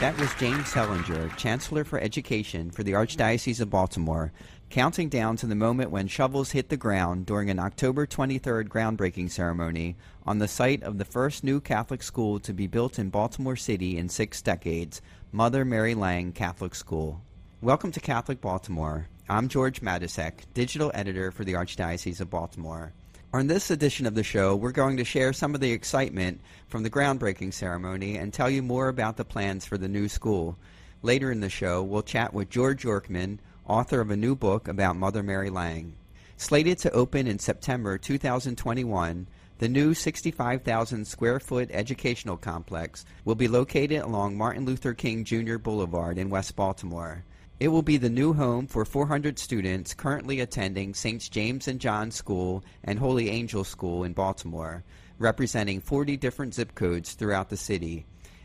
That 0.00 0.20
was 0.20 0.34
James 0.34 0.70
Sellinger, 0.70 1.34
Chancellor 1.38 1.82
for 1.82 1.98
Education 1.98 2.70
for 2.70 2.82
the 2.82 2.92
Archdiocese 2.92 3.62
of 3.62 3.70
Baltimore, 3.70 4.30
counting 4.68 5.08
down 5.08 5.36
to 5.38 5.46
the 5.46 5.54
moment 5.54 5.90
when 5.90 6.06
shovels 6.06 6.50
hit 6.50 6.68
the 6.68 6.76
ground 6.76 7.24
during 7.24 7.48
an 7.48 7.58
October 7.58 8.06
23rd 8.06 8.68
groundbreaking 8.68 9.30
ceremony 9.30 9.96
on 10.26 10.38
the 10.38 10.48
site 10.48 10.82
of 10.82 10.98
the 10.98 11.06
first 11.06 11.42
new 11.42 11.62
Catholic 11.62 12.02
school 12.02 12.38
to 12.40 12.52
be 12.52 12.66
built 12.66 12.98
in 12.98 13.08
Baltimore 13.08 13.56
City 13.56 13.96
in 13.96 14.10
six 14.10 14.42
decades, 14.42 15.00
Mother 15.32 15.64
Mary 15.64 15.94
Lange 15.94 16.32
Catholic 16.32 16.74
School. 16.74 17.22
Welcome 17.62 17.90
to 17.92 18.00
Catholic 18.00 18.42
Baltimore. 18.42 19.08
I'm 19.30 19.48
George 19.48 19.80
Matysek, 19.80 20.40
digital 20.52 20.90
editor 20.92 21.30
for 21.30 21.44
the 21.44 21.54
Archdiocese 21.54 22.20
of 22.20 22.28
Baltimore. 22.28 22.92
On 23.36 23.48
this 23.48 23.70
edition 23.70 24.06
of 24.06 24.14
the 24.14 24.22
show, 24.22 24.56
we're 24.56 24.72
going 24.72 24.96
to 24.96 25.04
share 25.04 25.34
some 25.34 25.54
of 25.54 25.60
the 25.60 25.72
excitement 25.72 26.40
from 26.68 26.82
the 26.82 26.88
groundbreaking 26.88 27.52
ceremony 27.52 28.16
and 28.16 28.32
tell 28.32 28.48
you 28.48 28.62
more 28.62 28.88
about 28.88 29.18
the 29.18 29.26
plans 29.26 29.66
for 29.66 29.76
the 29.76 29.90
new 29.90 30.08
school. 30.08 30.56
Later 31.02 31.30
in 31.30 31.40
the 31.40 31.50
show, 31.50 31.82
we'll 31.82 32.00
chat 32.00 32.32
with 32.32 32.48
George 32.48 32.82
Yorkman, 32.82 33.36
author 33.66 34.00
of 34.00 34.10
a 34.10 34.16
new 34.16 34.34
book 34.34 34.68
about 34.68 34.96
Mother 34.96 35.22
Mary 35.22 35.50
Lange. 35.50 35.96
Slated 36.38 36.78
to 36.78 36.90
open 36.92 37.26
in 37.26 37.38
September 37.38 37.98
2021, 37.98 39.26
the 39.58 39.68
new 39.68 39.92
65,000 39.92 41.06
square 41.06 41.38
foot 41.38 41.68
educational 41.72 42.38
complex 42.38 43.04
will 43.26 43.34
be 43.34 43.48
located 43.48 44.00
along 44.00 44.38
Martin 44.38 44.64
Luther 44.64 44.94
King 44.94 45.24
Jr. 45.24 45.58
Boulevard 45.58 46.16
in 46.16 46.30
West 46.30 46.56
Baltimore. 46.56 47.22
It 47.58 47.68
will 47.68 47.80
be 47.80 47.96
the 47.96 48.10
new 48.10 48.34
home 48.34 48.66
for 48.66 48.84
400 48.84 49.38
students 49.38 49.94
currently 49.94 50.40
attending 50.40 50.92
St. 50.92 51.30
James 51.30 51.66
and 51.66 51.80
John 51.80 52.10
School 52.10 52.62
and 52.84 52.98
Holy 52.98 53.30
Angel 53.30 53.64
School 53.64 54.04
in 54.04 54.12
Baltimore, 54.12 54.84
representing 55.18 55.80
40 55.80 56.18
different 56.18 56.52
zip 56.52 56.74
codes 56.74 57.14
throughout 57.14 57.48
the 57.48 57.56
city. 57.56 58.04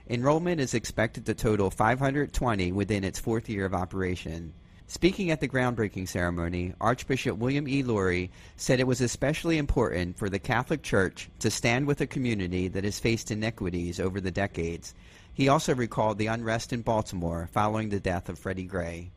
Enrollment 0.09 0.62
is 0.62 0.73
expected 0.73 1.26
to 1.26 1.34
total 1.34 1.70
520 1.70 2.72
within 2.72 3.04
its 3.04 3.20
fourth 3.20 3.50
year 3.50 3.66
of 3.66 3.73
operation. 3.73 4.54
Speaking 4.88 5.30
at 5.30 5.42
the 5.42 5.48
groundbreaking 5.48 6.08
ceremony, 6.08 6.73
Archbishop 6.80 7.38
William 7.38 7.67
E. 7.67 7.84
Lori 7.84 8.32
said 8.56 8.80
it 8.80 8.88
was 8.88 9.02
especially 9.02 9.58
important 9.58 10.17
for 10.17 10.30
the 10.30 10.39
Catholic 10.39 10.84
Church 10.84 11.30
to 11.39 11.52
stand 11.52 11.86
with 11.86 12.00
a 12.00 12.08
community 12.08 12.70
that 12.70 12.86
has 12.86 13.00
faced 13.00 13.30
inequities 13.30 14.00
over 14.00 14.21
the 14.21 14.32
decades. 14.32 14.94
He 15.33 15.47
also 15.47 15.73
recalled 15.73 16.17
the 16.17 16.27
unrest 16.27 16.73
in 16.73 16.81
Baltimore 16.81 17.49
following 17.52 17.89
the 17.89 17.99
death 17.99 18.30
of 18.30 18.37
Freddie 18.37 18.65
Gray. 18.65 19.11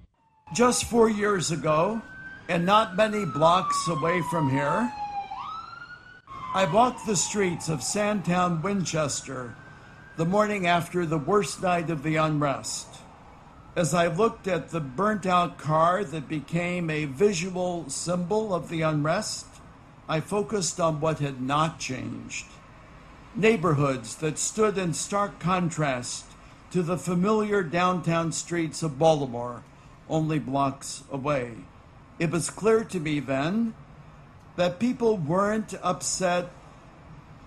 Just 0.54 0.84
four 0.84 1.08
years 1.08 1.50
ago, 1.50 2.00
and 2.48 2.64
not 2.64 2.96
many 2.96 3.24
blocks 3.24 3.88
away 3.88 4.22
from 4.30 4.50
here, 4.50 4.92
I 6.54 6.70
walked 6.72 7.06
the 7.06 7.16
streets 7.16 7.68
of 7.68 7.82
Sandtown, 7.82 8.62
Winchester, 8.62 9.56
the 10.16 10.24
morning 10.24 10.66
after 10.66 11.04
the 11.04 11.18
worst 11.18 11.62
night 11.62 11.90
of 11.90 12.04
the 12.04 12.16
unrest. 12.16 12.86
As 13.74 13.92
I 13.92 14.06
looked 14.06 14.46
at 14.46 14.68
the 14.68 14.78
burnt 14.78 15.26
out 15.26 15.58
car 15.58 16.04
that 16.04 16.28
became 16.28 16.90
a 16.90 17.06
visual 17.06 17.90
symbol 17.90 18.54
of 18.54 18.68
the 18.68 18.82
unrest, 18.82 19.46
I 20.08 20.20
focused 20.20 20.78
on 20.78 21.00
what 21.00 21.18
had 21.18 21.40
not 21.40 21.80
changed. 21.80 22.46
Neighborhoods 23.36 24.14
that 24.16 24.38
stood 24.38 24.78
in 24.78 24.94
stark 24.94 25.40
contrast 25.40 26.24
to 26.70 26.82
the 26.82 26.96
familiar 26.96 27.64
downtown 27.64 28.30
streets 28.30 28.82
of 28.82 28.98
Baltimore, 28.98 29.64
only 30.08 30.38
blocks 30.38 31.02
away. 31.10 31.54
It 32.20 32.30
was 32.30 32.48
clear 32.48 32.84
to 32.84 33.00
me 33.00 33.18
then 33.18 33.74
that 34.54 34.78
people 34.78 35.16
weren't 35.16 35.74
upset 35.82 36.50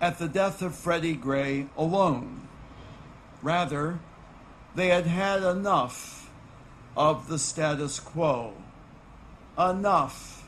at 0.02 0.20
the 0.20 0.28
death 0.28 0.62
of 0.62 0.76
Freddie 0.76 1.16
Gray 1.16 1.68
alone. 1.78 2.50
Rather, 3.42 4.00
they 4.76 4.88
had 4.88 5.06
had 5.06 5.42
enough 5.42 6.30
of 6.98 7.30
the 7.30 7.40
status 7.40 8.02
quo, 8.02 8.54
enough 9.58 10.46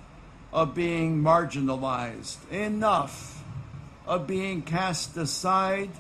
of 0.52 0.76
being 0.76 1.24
marginalized, 1.24 2.38
enough 2.52 3.39
of 4.10 4.26
being 4.26 4.64
cast 4.64 5.16
aside, 5.18 5.92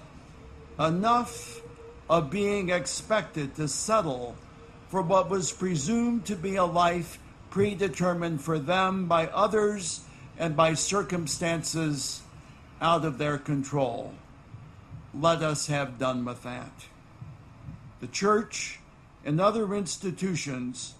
enough 0.79 1.61
of 2.09 2.31
being 2.31 2.71
expected 2.71 3.55
to 3.55 3.67
settle 3.67 4.35
for 4.89 5.03
what 5.03 5.29
was 5.29 5.51
presumed 5.51 6.25
to 6.25 6.35
be 6.35 6.55
a 6.55 6.65
life 6.65 7.19
predetermined 7.51 8.41
for 8.41 8.57
them 8.57 9.07
by 9.07 9.27
others 9.27 10.01
and 10.39 10.57
by 10.57 10.73
circumstances 10.73 12.23
out 12.81 13.05
of 13.05 13.19
their 13.19 13.37
control. 13.37 14.15
Let 15.13 15.43
us 15.43 15.67
have 15.67 15.99
done 15.99 16.25
with 16.25 16.41
that. 16.41 16.87
The 17.99 18.07
church 18.07 18.79
and 19.23 19.39
other 19.39 19.75
institutions 19.75 20.95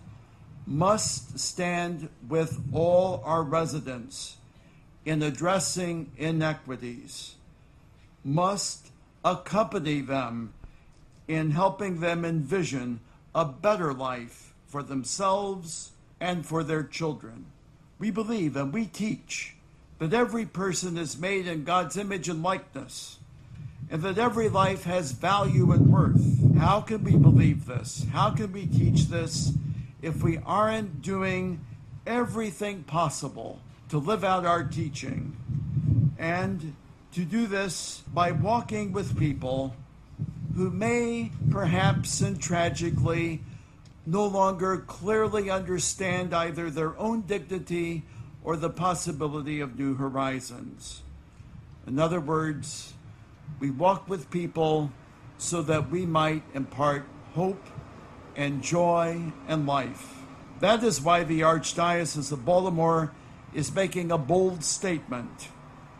must 0.67 1.39
stand 1.39 2.09
with 2.27 2.61
all 2.71 3.23
our 3.25 3.41
residents 3.41 4.37
in 5.05 5.21
addressing 5.23 6.11
inequities, 6.17 7.35
must 8.23 8.91
accompany 9.23 10.01
them 10.01 10.53
in 11.27 11.51
helping 11.51 11.99
them 11.99 12.25
envision 12.25 12.99
a 13.33 13.45
better 13.45 13.93
life 13.93 14.53
for 14.67 14.83
themselves 14.83 15.91
and 16.19 16.45
for 16.45 16.63
their 16.63 16.83
children. 16.83 17.45
We 17.97 18.11
believe 18.11 18.55
and 18.55 18.73
we 18.73 18.85
teach 18.85 19.55
that 19.99 20.13
every 20.13 20.45
person 20.45 20.97
is 20.97 21.19
made 21.19 21.45
in 21.47 21.63
God's 21.63 21.97
image 21.97 22.29
and 22.29 22.41
likeness, 22.41 23.17
and 23.91 24.01
that 24.01 24.17
every 24.17 24.47
life 24.47 24.83
has 24.85 25.11
value 25.11 25.71
and 25.71 25.91
worth. 25.91 26.57
How 26.57 26.81
can 26.81 27.03
we 27.03 27.15
believe 27.15 27.65
this? 27.65 28.05
How 28.11 28.31
can 28.31 28.51
we 28.51 28.65
teach 28.65 29.07
this 29.07 29.51
if 30.01 30.23
we 30.23 30.37
aren't 30.45 31.01
doing 31.01 31.65
everything 32.07 32.83
possible 32.83 33.59
to 33.89 33.97
live 33.97 34.23
out 34.23 34.45
our 34.45 34.63
teaching? 34.63 35.35
And 36.17 36.75
to 37.13 37.25
do 37.25 37.47
this 37.47 38.03
by 38.13 38.31
walking 38.31 38.91
with 38.91 39.17
people 39.17 39.75
who 40.55 40.69
may 40.69 41.31
perhaps 41.49 42.21
and 42.21 42.41
tragically 42.41 43.41
no 44.05 44.25
longer 44.25 44.77
clearly 44.77 45.49
understand 45.49 46.33
either 46.33 46.69
their 46.69 46.97
own 46.97 47.21
dignity 47.21 48.03
or 48.43 48.55
the 48.55 48.69
possibility 48.69 49.59
of 49.59 49.77
new 49.77 49.95
horizons. 49.95 51.01
In 51.85 51.99
other 51.99 52.19
words, 52.19 52.93
we 53.59 53.69
walk 53.69 54.07
with 54.09 54.29
people 54.29 54.91
so 55.37 55.61
that 55.61 55.89
we 55.89 56.05
might 56.05 56.43
impart 56.53 57.05
hope 57.33 57.65
and 58.35 58.61
joy 58.61 59.31
and 59.47 59.65
life. 59.65 60.17
That 60.59 60.83
is 60.83 61.01
why 61.01 61.23
the 61.23 61.41
Archdiocese 61.41 62.31
of 62.31 62.45
Baltimore 62.45 63.11
is 63.53 63.73
making 63.73 64.11
a 64.11 64.17
bold 64.17 64.63
statement 64.63 65.49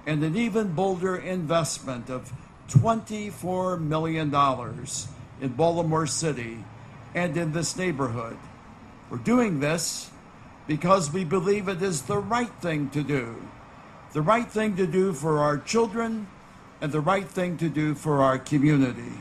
and 0.06 0.24
an 0.24 0.36
even 0.36 0.74
bolder 0.74 1.16
investment 1.16 2.10
of 2.10 2.32
$24 2.70 3.82
million 3.82 4.34
in 5.42 5.50
Baltimore 5.54 6.08
City 6.08 6.64
and 7.16 7.36
in 7.36 7.52
this 7.52 7.76
neighborhood. 7.76 8.38
We're 9.10 9.18
doing 9.18 9.60
this 9.60 10.10
because 10.68 11.12
we 11.12 11.24
believe 11.24 11.68
it 11.68 11.82
is 11.82 12.04
the 12.04 12.20
right 12.20 12.54
thing 12.62 12.90
to 12.92 13.02
do. 13.02 13.36
The 14.14 14.22
right 14.22 14.48
thing 14.48 14.76
to 14.78 14.86
do 14.86 15.14
for 15.14 15.40
our 15.40 15.58
children 15.58 16.28
and 16.82 16.92
the 16.92 17.02
right 17.02 17.28
thing 17.28 17.58
to 17.58 17.70
do 17.70 17.96
for 17.96 18.22
our 18.22 18.38
community. 18.38 19.14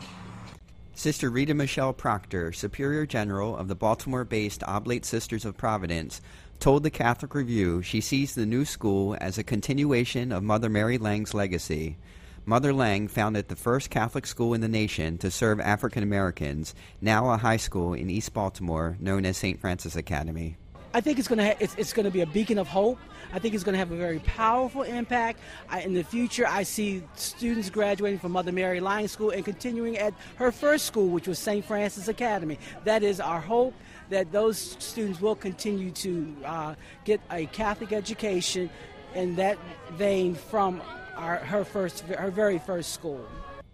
Sister 0.95 1.31
Rita 1.31 1.55
Michelle 1.55 1.93
Proctor, 1.93 2.53
Superior 2.53 3.07
General 3.07 3.57
of 3.57 3.69
the 3.69 3.75
Baltimore 3.75 4.25
based 4.25 4.63
Oblate 4.65 5.05
Sisters 5.05 5.45
of 5.45 5.57
Providence, 5.57 6.21
told 6.59 6.83
the 6.83 6.91
Catholic 6.91 7.35
Review 7.35 7.83
she 7.83 8.01
sees 8.01 8.35
the 8.35 8.47
new 8.47 8.65
school 8.65 9.17
as 9.21 9.39
a 9.39 9.45
continuation 9.45 10.33
of 10.33 10.43
Mother 10.43 10.69
Mary 10.69 10.99
Lange's 10.99 11.35
legacy. 11.35 11.97
Mother 12.45 12.73
Lange 12.73 13.09
founded 13.09 13.49
the 13.49 13.57
first 13.57 13.91
Catholic 13.91 14.27
school 14.27 14.55
in 14.55 14.61
the 14.61 14.69
nation 14.69 15.19
to 15.19 15.31
serve 15.31 15.61
African 15.61 16.03
Americans, 16.03 16.75
now 17.01 17.31
a 17.31 17.37
high 17.37 17.59
school 17.59 17.93
in 17.93 18.11
East 18.11 18.33
Baltimore 18.33 18.97
known 19.01 19.25
as 19.27 19.37
St. 19.37 19.61
Francis 19.61 19.97
Academy. 19.97 20.57
I 20.95 21.01
think 21.03 21.19
it's 21.19 21.29
going 21.29 21.39
to 21.39 21.45
ha- 21.45 21.57
it's, 21.61 21.75
it's 21.77 21.93
going 21.93 22.05
to 22.05 22.11
be 22.11 22.23
a 22.23 22.27
beacon 22.27 22.59
of 22.59 22.67
hope. 22.67 22.99
I 23.33 23.39
think 23.39 23.55
it's 23.55 23.63
going 23.63 23.75
to 23.75 23.79
have 23.79 23.93
a 23.93 23.97
very 23.97 24.21
powerful 24.21 24.83
impact. 24.83 25.41
I, 25.69 25.83
in 25.83 25.93
the 25.93 26.03
future, 26.03 26.47
I 26.49 26.63
see 26.63 27.03
students 27.15 27.69
graduating 27.69 28.19
from 28.19 28.33
Mother 28.33 28.53
Mary 28.53 28.81
Lange 28.81 29.09
School 29.09 29.31
and 29.31 29.45
continuing 29.45 29.99
at 29.99 30.15
her 30.37 30.51
first 30.51 30.87
school, 30.87 31.09
which 31.09 31.29
was 31.29 31.39
St. 31.39 31.63
Francis 31.63 32.09
Academy. 32.09 32.59
That 32.85 33.03
is 33.03 33.21
our 33.21 33.41
hope 33.41 33.75
that 34.11 34.33
those 34.33 34.59
students 34.59 35.21
will 35.21 35.37
continue 35.37 35.91
to 35.91 36.37
uh, 36.45 36.75
get 37.05 37.21
a 37.31 37.47
Catholic 37.47 37.93
education 37.93 38.71
in 39.15 39.37
that 39.37 39.59
vein 39.93 40.35
from 40.35 40.83
our, 41.17 41.37
her 41.37 41.65
first 41.65 42.01
her 42.01 42.31
very 42.31 42.59
first 42.59 42.93
school. 42.93 43.27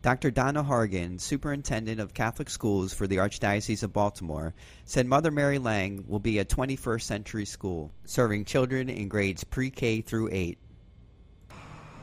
Dr. 0.03 0.31
Donna 0.31 0.63
Hargens, 0.63 1.23
Superintendent 1.23 1.99
of 1.99 2.13
Catholic 2.13 2.51
Schools 2.51 2.93
for 2.93 3.07
the 3.07 3.17
Archdiocese 3.17 3.83
of 3.83 3.95
Baltimore, 3.95 4.53
said 4.85 5.07
Mother 5.07 5.31
Mary 5.31 5.59
Lange 5.59 6.05
will 6.07 6.19
be 6.19 6.39
a 6.39 6.45
21st 6.45 7.01
century 7.01 7.47
school, 7.47 7.91
serving 8.05 8.45
children 8.45 8.91
in 8.91 9.09
grades 9.09 9.45
pre 9.45 9.71
K 9.71 10.03
through 10.03 10.29
8. 10.31 10.59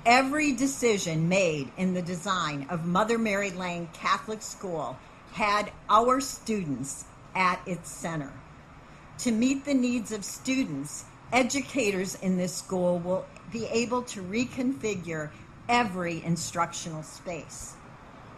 Every 0.08 0.54
decision 0.54 1.30
made 1.30 1.72
in 1.78 1.94
the 1.94 2.02
design 2.02 2.66
of 2.72 2.88
Mother 2.88 3.20
Mary 3.20 3.52
Lange 3.52 3.88
Catholic 3.94 4.42
School 4.42 4.98
had 5.32 5.72
our 5.88 6.20
students 6.20 7.06
at 7.36 7.62
its 7.66 7.90
center. 7.90 8.32
To 9.20 9.32
meet 9.32 9.66
the 9.66 9.74
needs 9.74 10.12
of 10.12 10.26
students, 10.26 11.06
educators 11.32 12.16
in 12.16 12.38
this 12.38 12.56
school 12.56 13.00
will 13.00 13.26
be 13.52 13.66
able 13.66 14.02
to 14.04 14.22
reconfigure 14.22 15.30
every 15.70 16.24
instructional 16.24 17.04
space. 17.04 17.74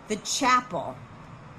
The 0.08 0.18
chapel, 0.18 0.96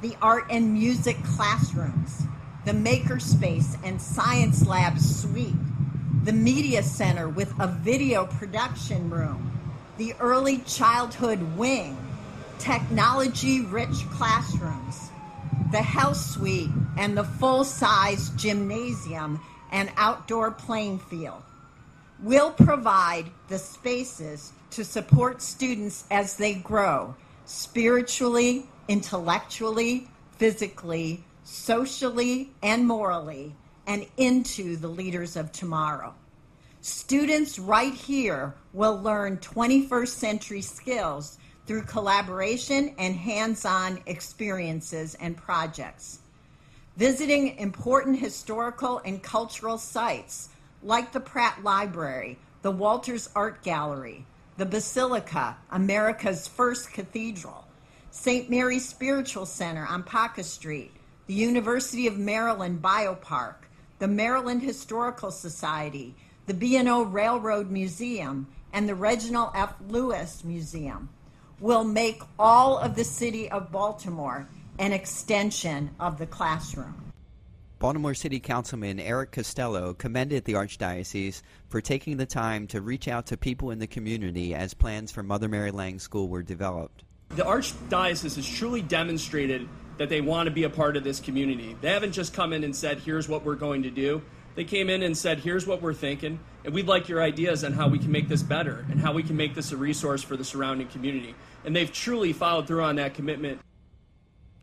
the 0.03 0.17
art 0.21 0.45
and 0.51 0.73
music 0.73 1.17
classrooms, 1.25 2.23
the 2.65 2.73
makerspace 2.73 3.77
and 3.85 4.01
science 4.01 4.67
lab 4.67 4.99
suite, 4.99 5.55
the 6.25 6.33
media 6.33 6.83
center 6.83 7.29
with 7.29 7.53
a 7.61 7.67
video 7.67 8.27
production 8.27 9.11
room, 9.11 9.51
the 9.99 10.15
early 10.21 10.59
childhood 10.59 11.41
wing, 11.57 11.97
technology 12.59 13.61
rich 13.63 14.09
classrooms, 14.11 15.11
the 15.71 15.83
health 15.83 16.17
suite, 16.17 16.71
and 16.97 17.17
the 17.17 17.25
full 17.25 17.65
size 17.65 18.31
gymnasium 18.31 19.41
and 19.73 19.91
outdoor 19.97 20.51
playing 20.51 20.99
field 20.99 21.43
will 22.21 22.51
provide 22.51 23.27
the 23.49 23.59
spaces 23.59 24.53
to 24.71 24.85
support 24.85 25.43
students 25.43 26.05
as 26.11 26.37
they 26.37 26.55
grow 26.55 27.15
spiritually, 27.45 28.67
intellectually, 28.89 30.09
physically, 30.37 31.23
socially, 31.45 32.51
and 32.63 32.87
morally, 32.87 33.55
and 33.87 34.07
into 34.17 34.77
the 34.77 34.89
leaders 34.89 35.37
of 35.37 35.53
tomorrow. 35.53 36.15
Students 36.81 37.59
right 37.59 37.95
here 37.95 38.55
will 38.73 39.01
learn 39.01 39.39
21st 39.39 40.09
century 40.09 40.63
skills 40.63 41.39
through 41.67 41.83
collaboration 41.83 42.95
and 42.99 43.15
hands 43.15 43.65
on 43.65 44.01
experiences 44.07 45.15
and 45.17 45.37
projects. 45.37 46.19
Visiting 46.97 47.57
important 47.59 48.19
historical 48.19 49.01
and 49.05 49.23
cultural 49.23 49.79
sites 49.79 50.51
like 50.83 51.13
the 51.13 51.21
Pratt 51.21 51.65
Library, 51.65 52.39
the 52.63 52.71
Walters 52.71 53.31
Art 53.35 53.63
Gallery, 53.63 54.27
the 54.59 54.67
Basilica, 54.67 55.57
America's 55.71 56.47
first 56.47 56.93
cathedral, 56.93 57.67
St. 58.11 58.49
Mary's 58.49 58.89
Spiritual 58.89 59.47
Center 59.47 59.85
on 59.87 60.05
Paca 60.05 60.45
Street, 60.45 60.93
the 61.27 61.35
University 61.35 62.07
of 62.07 62.19
Maryland 62.19 62.81
Biopark, 62.81 63.57
the 63.99 64.07
Maryland 64.07 64.63
Historical 64.63 65.31
Society, 65.31 66.15
the 66.47 66.55
B&O 66.55 67.03
Railroad 67.03 67.71
Museum, 67.71 68.47
and 68.73 68.89
the 68.89 68.95
Reginald 68.95 69.51
F. 69.55 69.75
Lewis 69.89 70.45
Museum 70.45 71.09
will 71.61 71.85
make 71.85 72.23
all 72.39 72.79
of 72.79 72.97
the 72.97 73.05
city 73.05 73.51
of 73.51 73.71
Baltimore 73.71 74.49
an 74.79 74.93
extension 74.93 75.91
of 76.01 76.19
the 76.19 76.27
classroom. 76.27 76.95
Baltimore 77.79 78.15
City 78.15 78.41
Councilman 78.41 78.99
Eric 78.99 79.33
Costello 79.33 79.93
commended 79.95 80.45
the 80.45 80.55
Archdiocese 80.55 81.43
for 81.69 81.81
taking 81.81 82.17
the 82.17 82.27
time 82.27 82.67
to 82.69 82.81
reach 82.81 83.09
out 83.09 83.27
to 83.27 83.37
people 83.37 83.71
in 83.71 83.79
the 83.79 83.87
community 83.87 84.55
as 84.55 84.73
plans 84.73 85.13
for 85.13 85.23
Mother 85.23 85.49
Mary 85.49 85.71
Lange 85.71 85.99
School 85.99 86.29
were 86.29 86.43
developed. 86.43 87.05
The 87.31 87.43
Archdiocese 87.43 88.37
has 88.37 88.49
truly 88.49 88.81
demonstrated 88.81 89.69
that 89.99 90.09
they 90.09 90.21
want 90.21 90.47
to 90.47 90.51
be 90.51 90.65
a 90.65 90.71
part 90.71 90.97
of 90.97 91.05
this 91.05 91.21
community. 91.21 91.77
They 91.81 91.91
haven't 91.91 92.13
just 92.13 92.33
come 92.33 92.53
in 92.53 92.65
and 92.65 92.75
said, 92.75 92.99
here's 92.99 93.29
what 93.29 93.45
we're 93.45 93.55
going 93.55 93.83
to 93.83 93.91
do. 93.91 94.23
They 94.55 94.65
came 94.65 94.89
in 94.89 95.03
and 95.03 95.17
said, 95.17 95.41
here's 95.41 95.67
what 95.67 95.83
we're 95.83 95.95
thinking, 95.95 96.39
and 96.65 96.73
we'd 96.73 96.87
like 96.87 97.09
your 97.09 97.21
ideas 97.21 97.65
on 97.65 97.73
how 97.73 97.89
we 97.89 97.99
can 97.99 98.13
make 98.13 98.29
this 98.29 98.43
better 98.43 98.87
and 98.89 99.01
how 99.01 99.13
we 99.13 99.25
can 99.25 99.37
make 99.37 99.55
this 99.55 99.73
a 99.73 99.77
resource 99.77 100.23
for 100.23 100.37
the 100.37 100.45
surrounding 100.45 100.87
community. 100.87 101.35
And 101.65 101.75
they've 101.75 101.93
truly 101.93 102.33
followed 102.33 102.69
through 102.69 102.85
on 102.85 102.97
that 102.97 103.15
commitment. 103.15 103.61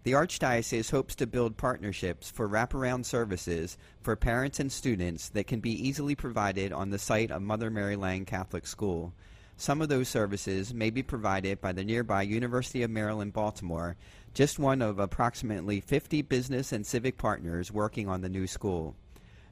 The 0.04 0.14
Archdiocese 0.14 0.90
hopes 0.92 1.14
to 1.16 1.28
build 1.28 1.58
partnerships 1.58 2.32
for 2.32 2.48
wraparound 2.48 3.06
services 3.06 3.78
for 4.02 4.16
parents 4.16 4.60
and 4.60 4.72
students 4.72 5.30
that 5.30 5.46
can 5.46 5.60
be 5.60 5.88
easily 5.88 6.16
provided 6.16 6.72
on 6.72 6.90
the 6.90 6.98
site 6.98 7.30
of 7.30 7.42
Mother 7.42 7.70
Mary 7.70 7.96
Lange 7.96 8.26
Catholic 8.26 8.66
School. 8.66 9.14
Some 9.58 9.80
of 9.80 9.90
those 9.90 10.08
services 10.08 10.74
may 10.74 10.90
be 10.90 11.04
provided 11.04 11.62
by 11.62 11.74
the 11.74 11.84
nearby 11.84 12.24
University 12.24 12.82
of 12.82 12.90
Maryland 12.90 13.34
Baltimore, 13.34 13.96
just 14.34 14.58
one 14.58 14.82
of 14.82 14.98
approximately 14.98 15.82
50 15.82 16.24
business 16.24 16.72
and 16.72 16.84
civic 16.84 17.20
partners 17.20 17.72
working 17.72 18.08
on 18.08 18.22
the 18.22 18.30
new 18.30 18.48
school. 18.48 18.96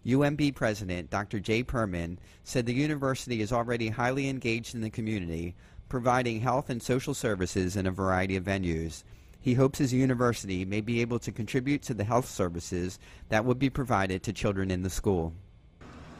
UMB 0.05 0.55
President 0.55 1.09
Dr. 1.09 1.39
Jay 1.39 1.63
Perman 1.63 2.17
said 2.43 2.65
the 2.65 2.73
university 2.73 3.41
is 3.41 3.51
already 3.51 3.89
highly 3.89 4.29
engaged 4.29 4.73
in 4.73 4.81
the 4.81 4.89
community, 4.89 5.55
providing 5.89 6.39
health 6.39 6.69
and 6.69 6.81
social 6.81 7.13
services 7.13 7.75
in 7.75 7.85
a 7.85 7.91
variety 7.91 8.35
of 8.35 8.43
venues. 8.43 9.03
He 9.41 9.53
hopes 9.53 9.79
his 9.79 9.93
university 9.93 10.65
may 10.65 10.81
be 10.81 11.01
able 11.01 11.19
to 11.19 11.31
contribute 11.31 11.81
to 11.83 11.93
the 11.93 12.03
health 12.03 12.27
services 12.27 12.99
that 13.29 13.45
would 13.45 13.59
be 13.59 13.69
provided 13.69 14.23
to 14.23 14.33
children 14.33 14.71
in 14.71 14.83
the 14.83 14.89
school. 14.89 15.33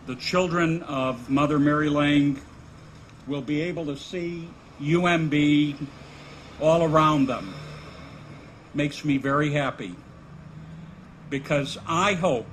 The 0.08 0.16
children 0.16 0.82
of 0.84 1.30
Mother 1.30 1.60
Mary 1.60 1.90
Lange 1.90 2.42
will 3.28 3.42
be 3.42 3.62
able 3.62 3.86
to 3.86 3.98
see 3.98 4.50
UMB 4.82 5.88
all 6.60 6.84
around 6.84 7.28
them. 7.28 7.54
Makes 8.74 9.04
me 9.04 9.18
very 9.18 9.52
happy 9.52 9.96
because 11.30 11.78
I 11.88 12.14
hope 12.14 12.48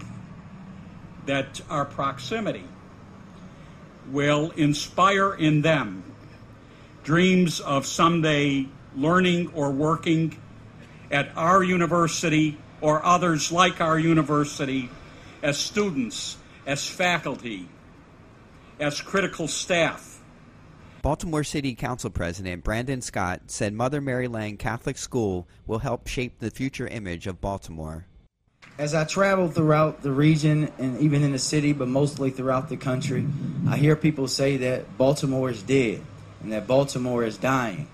that 1.26 1.60
our 1.68 1.84
proximity 1.84 2.64
will 4.10 4.52
inspire 4.52 5.34
in 5.34 5.62
them 5.62 6.02
dreams 7.04 7.60
of 7.60 7.86
someday 7.86 8.66
learning 8.96 9.52
or 9.54 9.70
working 9.70 10.36
at 11.10 11.30
our 11.36 11.62
university 11.62 12.58
or 12.80 13.04
others 13.04 13.52
like 13.52 13.80
our 13.80 13.98
university 13.98 14.90
as 15.42 15.56
students, 15.56 16.36
as 16.66 16.88
faculty, 16.88 17.68
as 18.80 19.00
critical 19.00 19.46
staff. 19.46 20.20
Baltimore 21.02 21.44
City 21.44 21.74
Council 21.76 22.10
President 22.10 22.64
Brandon 22.64 23.00
Scott 23.00 23.42
said 23.46 23.72
Mother 23.72 24.00
Mary 24.00 24.26
Lange 24.26 24.56
Catholic 24.56 24.98
School 24.98 25.46
will 25.64 25.78
help 25.78 26.08
shape 26.08 26.40
the 26.40 26.50
future 26.50 26.88
image 26.88 27.28
of 27.28 27.40
Baltimore. 27.40 28.06
As 28.78 28.92
I 28.92 29.04
travel 29.04 29.48
throughout 29.48 30.02
the 30.02 30.12
region 30.12 30.70
and 30.78 31.00
even 31.00 31.22
in 31.22 31.32
the 31.32 31.38
city, 31.38 31.72
but 31.72 31.88
mostly 31.88 32.28
throughout 32.28 32.68
the 32.68 32.76
country, 32.76 33.26
I 33.66 33.78
hear 33.78 33.96
people 33.96 34.28
say 34.28 34.58
that 34.58 34.98
Baltimore 34.98 35.48
is 35.48 35.62
dead 35.62 36.02
and 36.42 36.52
that 36.52 36.66
Baltimore 36.66 37.24
is 37.24 37.38
dying. 37.38 37.88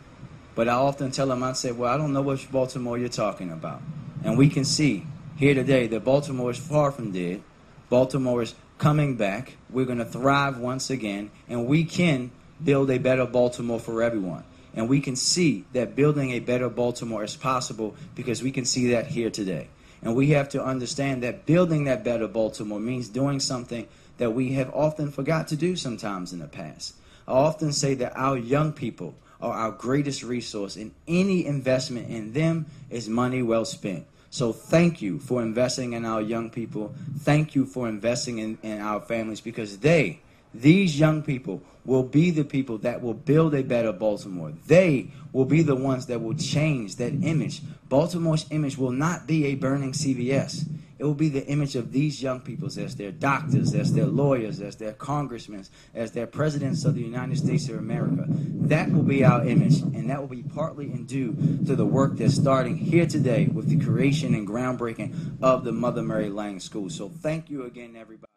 But 0.56 0.68
I 0.68 0.72
often 0.72 1.12
tell 1.12 1.28
them, 1.28 1.44
I 1.44 1.52
say, 1.52 1.70
well, 1.70 1.92
I 1.92 1.96
don't 1.96 2.12
know 2.12 2.20
which 2.20 2.50
Baltimore 2.50 2.98
you're 2.98 3.08
talking 3.08 3.52
about. 3.52 3.80
And 4.24 4.36
we 4.36 4.48
can 4.48 4.64
see 4.64 5.06
here 5.36 5.54
today 5.54 5.86
that 5.86 6.04
Baltimore 6.04 6.50
is 6.50 6.58
far 6.58 6.90
from 6.90 7.12
dead. 7.12 7.42
Baltimore 7.88 8.42
is 8.42 8.56
coming 8.78 9.14
back. 9.14 9.56
We're 9.70 9.86
going 9.86 9.98
to 9.98 10.04
thrive 10.04 10.58
once 10.58 10.90
again, 10.90 11.30
and 11.48 11.68
we 11.68 11.84
can 11.84 12.32
build 12.62 12.90
a 12.90 12.98
better 12.98 13.24
Baltimore 13.24 13.78
for 13.78 14.02
everyone. 14.02 14.42
And 14.74 14.88
we 14.88 15.00
can 15.00 15.14
see 15.14 15.64
that 15.74 15.94
building 15.94 16.32
a 16.32 16.40
better 16.40 16.68
Baltimore 16.68 17.22
is 17.22 17.36
possible 17.36 17.94
because 18.16 18.42
we 18.42 18.50
can 18.50 18.64
see 18.64 18.90
that 18.90 19.06
here 19.06 19.30
today. 19.30 19.68
And 20.02 20.16
we 20.16 20.28
have 20.28 20.48
to 20.50 20.64
understand 20.64 21.22
that 21.22 21.46
building 21.46 21.84
that 21.84 22.04
better 22.04 22.26
Baltimore 22.26 22.80
means 22.80 23.08
doing 23.08 23.40
something 23.40 23.86
that 24.18 24.32
we 24.32 24.52
have 24.52 24.70
often 24.74 25.10
forgot 25.10 25.48
to 25.48 25.56
do 25.56 25.76
sometimes 25.76 26.32
in 26.32 26.40
the 26.40 26.48
past. 26.48 26.94
I 27.26 27.32
often 27.32 27.72
say 27.72 27.94
that 27.94 28.16
our 28.16 28.36
young 28.36 28.72
people 28.72 29.14
are 29.40 29.52
our 29.52 29.70
greatest 29.72 30.22
resource, 30.22 30.76
and 30.76 30.92
any 31.08 31.46
investment 31.46 32.08
in 32.10 32.32
them 32.32 32.66
is 32.90 33.08
money 33.08 33.42
well 33.42 33.64
spent. 33.64 34.06
So 34.30 34.52
thank 34.52 35.02
you 35.02 35.18
for 35.18 35.42
investing 35.42 35.92
in 35.92 36.04
our 36.04 36.22
young 36.22 36.48
people. 36.48 36.94
Thank 37.18 37.54
you 37.54 37.66
for 37.66 37.88
investing 37.88 38.38
in, 38.38 38.58
in 38.62 38.80
our 38.80 39.00
families 39.00 39.40
because 39.40 39.78
they, 39.78 40.20
these 40.54 40.98
young 40.98 41.22
people, 41.22 41.62
will 41.84 42.02
be 42.02 42.30
the 42.30 42.44
people 42.44 42.78
that 42.78 43.02
will 43.02 43.14
build 43.14 43.54
a 43.54 43.62
better 43.62 43.92
Baltimore. 43.92 44.52
They 44.66 45.08
will 45.32 45.44
be 45.44 45.62
the 45.62 45.74
ones 45.74 46.06
that 46.06 46.22
will 46.22 46.34
change 46.34 46.96
that 46.96 47.12
image. 47.24 47.60
Baltimore's 47.88 48.46
image 48.50 48.78
will 48.78 48.92
not 48.92 49.26
be 49.26 49.46
a 49.46 49.54
burning 49.56 49.92
CVS. 49.92 50.68
It 50.98 51.04
will 51.04 51.14
be 51.14 51.30
the 51.30 51.44
image 51.46 51.74
of 51.74 51.90
these 51.90 52.22
young 52.22 52.40
people 52.40 52.68
as 52.68 52.94
their 52.94 53.10
doctors, 53.10 53.74
as 53.74 53.92
their 53.92 54.06
lawyers, 54.06 54.60
as 54.60 54.76
their 54.76 54.92
congressmen, 54.92 55.64
as 55.96 56.12
their 56.12 56.28
presidents 56.28 56.84
of 56.84 56.94
the 56.94 57.02
United 57.02 57.38
States 57.38 57.68
of 57.68 57.76
America. 57.76 58.24
That 58.28 58.92
will 58.92 59.02
be 59.02 59.24
our 59.24 59.44
image, 59.44 59.80
and 59.80 60.08
that 60.10 60.20
will 60.20 60.28
be 60.28 60.44
partly 60.44 60.92
in 60.92 61.06
due 61.06 61.32
to 61.66 61.74
the 61.74 61.84
work 61.84 62.18
that's 62.18 62.36
starting 62.36 62.76
here 62.76 63.06
today 63.06 63.46
with 63.46 63.68
the 63.68 63.84
creation 63.84 64.34
and 64.34 64.46
groundbreaking 64.46 65.42
of 65.42 65.64
the 65.64 65.72
Mother 65.72 66.02
Mary 66.02 66.30
Lange 66.30 66.60
School. 66.60 66.88
So 66.88 67.08
thank 67.08 67.50
you 67.50 67.64
again, 67.64 67.96
everybody. 67.96 68.30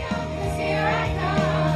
The 0.00 1.69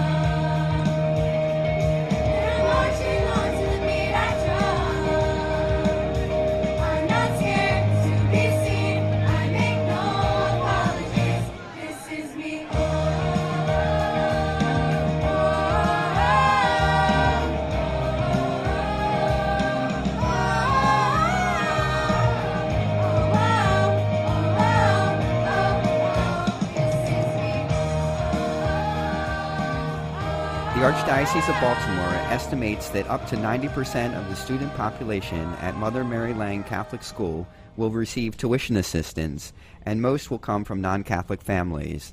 Archdiocese 30.85 31.49
of 31.49 31.59
Baltimore 31.63 32.15
estimates 32.31 32.91
that 32.91 33.09
up 33.09 33.27
to 33.29 33.37
90% 33.37 34.15
of 34.19 34.29
the 34.29 34.37
student 34.37 34.71
population 34.75 35.49
at 35.63 35.79
Mother 35.79 36.05
Mary 36.05 36.35
Lange 36.35 36.63
Catholic 36.63 37.03
School 37.03 37.49
will 37.79 37.89
receive 37.89 38.37
tuition 38.37 38.77
assistance, 38.77 39.55
and 39.87 40.03
most 40.03 40.31
will 40.31 40.39
come 40.39 40.63
from 40.63 40.83
non 40.83 41.03
Catholic 41.03 41.41
families. 41.41 42.13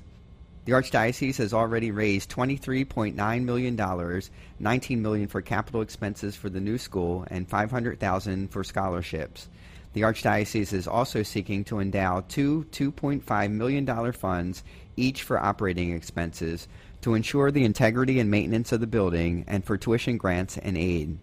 The 0.64 0.72
Archdiocese 0.72 1.36
has 1.36 1.54
already 1.54 1.92
raised 1.92 2.32
$23.9 2.32 3.44
million, 3.44 4.22
19 4.58 5.02
million 5.02 5.28
for 5.28 5.42
capital 5.42 5.82
expenses 5.82 6.38
for 6.38 6.50
the 6.50 6.62
new 6.62 6.78
school, 6.78 7.26
and 7.30 7.50
500,000 7.50 8.52
for 8.54 8.64
scholarships. 8.64 9.50
The 9.92 10.04
Archdiocese 10.04 10.72
is 10.72 10.88
also 10.88 11.24
seeking 11.24 11.66
to 11.66 11.82
endow 11.82 12.24
two 12.30 12.66
$2.5 12.72 13.52
million 13.52 14.14
funds, 14.14 14.64
each 14.96 15.24
for 15.24 15.38
operating 15.38 15.92
expenses, 15.92 16.70
to 17.02 17.14
ensure 17.14 17.52
the 17.52 17.66
integrity 17.66 18.20
and 18.20 18.30
maintenance 18.30 18.72
of 18.72 18.80
the 18.80 18.88
building 18.88 19.44
and 19.48 19.64
for 19.66 19.78
tuition 19.78 20.18
grants 20.18 20.58
and 20.58 20.78
aid. 20.78 21.18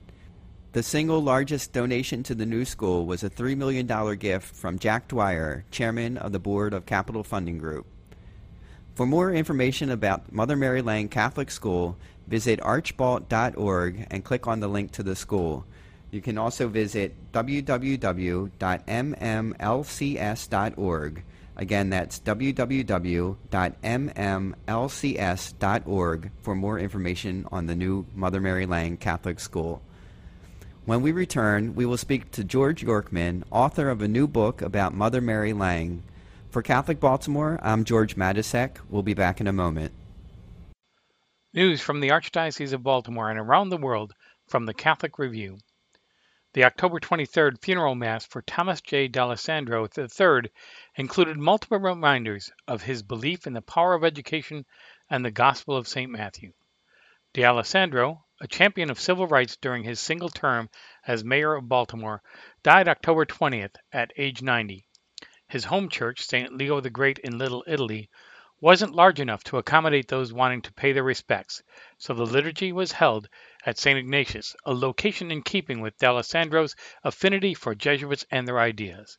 The 0.73 0.83
single 0.83 1.23
largest 1.23 1.73
donation 1.73 2.23
to 2.25 2.35
the 2.35 2.45
new 2.47 2.65
school 2.65 3.07
was 3.07 3.23
a 3.25 3.31
$3 3.31 3.57
million 3.57 3.87
gift 4.19 4.55
from 4.55 4.79
Jack 4.79 5.09
Dwyer, 5.09 5.65
chairman 5.71 6.19
of 6.19 6.33
the 6.33 6.39
board 6.39 6.75
of 6.75 6.85
Capital 6.85 7.25
Funding 7.25 7.59
Group. 7.59 7.87
For 8.95 9.07
more 9.07 9.33
information 9.33 9.91
about 9.91 10.33
Mother 10.33 10.57
Mary 10.57 10.83
Lange 10.83 11.09
Catholic 11.09 11.51
School, 11.51 11.97
visit 12.27 12.61
archbalt.org 12.61 14.07
and 14.11 14.25
click 14.25 14.47
on 14.47 14.61
the 14.61 14.69
link 14.69 14.93
to 14.93 15.03
the 15.03 15.17
school. 15.17 15.65
You 16.11 16.21
can 16.21 16.37
also 16.37 16.69
visit 16.69 17.15
www.mmlcs.org. 17.33 18.53
Again, 21.59 21.91
that's 21.91 22.21
www.mmlcs.org 22.21 22.61
for 26.43 26.55
more 26.55 26.79
information 26.79 27.47
on 27.51 27.67
the 27.67 27.75
new 27.75 28.07
Mother 28.15 28.41
Mary 28.41 28.65
Lange 28.65 28.97
Catholic 28.97 29.41
School. 29.41 29.83
When 30.85 31.03
we 31.03 31.11
return, 31.11 31.75
we 31.75 31.85
will 31.85 31.97
speak 31.97 32.31
to 32.31 32.45
George 32.45 32.85
Yorkman, 32.85 33.43
author 33.51 33.91
of 33.91 34.01
a 34.01 34.09
new 34.09 34.29
book 34.29 34.63
about 34.63 34.95
Mother 34.95 35.21
Mary 35.21 35.53
Lange. 35.53 36.05
For 36.49 36.63
Catholic 36.63 37.01
Baltimore, 37.01 37.59
I'm 37.61 37.85
George 37.85 38.17
Matysek. 38.17 38.77
We'll 38.89 39.03
be 39.03 39.13
back 39.13 39.41
in 39.41 39.49
a 39.49 39.53
moment. 39.53 39.93
News 41.53 41.81
from 41.81 42.01
the 42.01 42.11
Archdiocese 42.11 42.73
of 42.73 42.85
Baltimore 42.85 43.31
and 43.31 43.39
around 43.39 43.71
the 43.71 43.77
world 43.77 44.15
from 44.47 44.65
the 44.65 44.73
Catholic 44.75 45.19
Review. 45.19 45.59
The 46.55 46.65
October 46.65 46.99
23rd 46.99 47.61
funeral 47.61 47.95
mass 47.95 48.25
for 48.25 48.41
Thomas 48.41 48.81
J. 48.81 49.07
D'Alessandro 49.07 49.87
III 49.99 50.51
included 50.97 51.37
multiple 51.37 51.79
reminders 51.79 52.51
of 52.67 52.83
his 52.83 53.03
belief 53.03 53.47
in 53.47 53.53
the 53.53 53.61
power 53.61 53.93
of 53.93 54.03
education 54.03 54.65
and 55.11 55.23
the 55.23 55.31
Gospel 55.31 55.77
of 55.77 55.87
St. 55.87 56.11
Matthew. 56.11 56.55
D'Alessandro, 57.35 58.25
a 58.41 58.49
champion 58.49 58.89
of 58.89 58.99
civil 58.99 59.27
rights 59.27 59.57
during 59.57 59.83
his 59.83 60.01
single 60.01 60.31
term 60.31 60.71
as 61.07 61.23
mayor 61.23 61.55
of 61.55 61.69
Baltimore, 61.69 62.23
died 62.63 62.89
October 62.89 63.27
20th 63.27 63.77
at 63.93 64.15
age 64.17 64.41
90. 64.41 64.89
His 65.49 65.65
home 65.65 65.91
church, 65.91 66.23
St. 66.23 66.51
Leo 66.55 66.81
the 66.81 66.89
Great 66.89 67.19
in 67.19 67.37
Little 67.37 67.63
Italy, 67.67 68.09
wasn't 68.61 68.95
large 68.95 69.21
enough 69.21 69.45
to 69.45 69.57
accommodate 69.57 70.09
those 70.09 70.33
wanting 70.33 70.61
to 70.61 70.73
pay 70.73 70.91
their 70.91 71.05
respects, 71.05 71.63
so 71.97 72.13
the 72.13 72.27
liturgy 72.27 72.73
was 72.73 72.91
held 72.91 73.29
at 73.65 73.79
St. 73.79 73.97
Ignatius, 73.97 74.57
a 74.65 74.75
location 74.75 75.31
in 75.31 75.43
keeping 75.43 75.81
with 75.81 75.97
D'Alessandro's 75.99 76.75
affinity 77.05 77.55
for 77.55 77.75
Jesuits 77.75 78.27
and 78.33 78.49
their 78.49 78.59
ideas. 78.59 79.17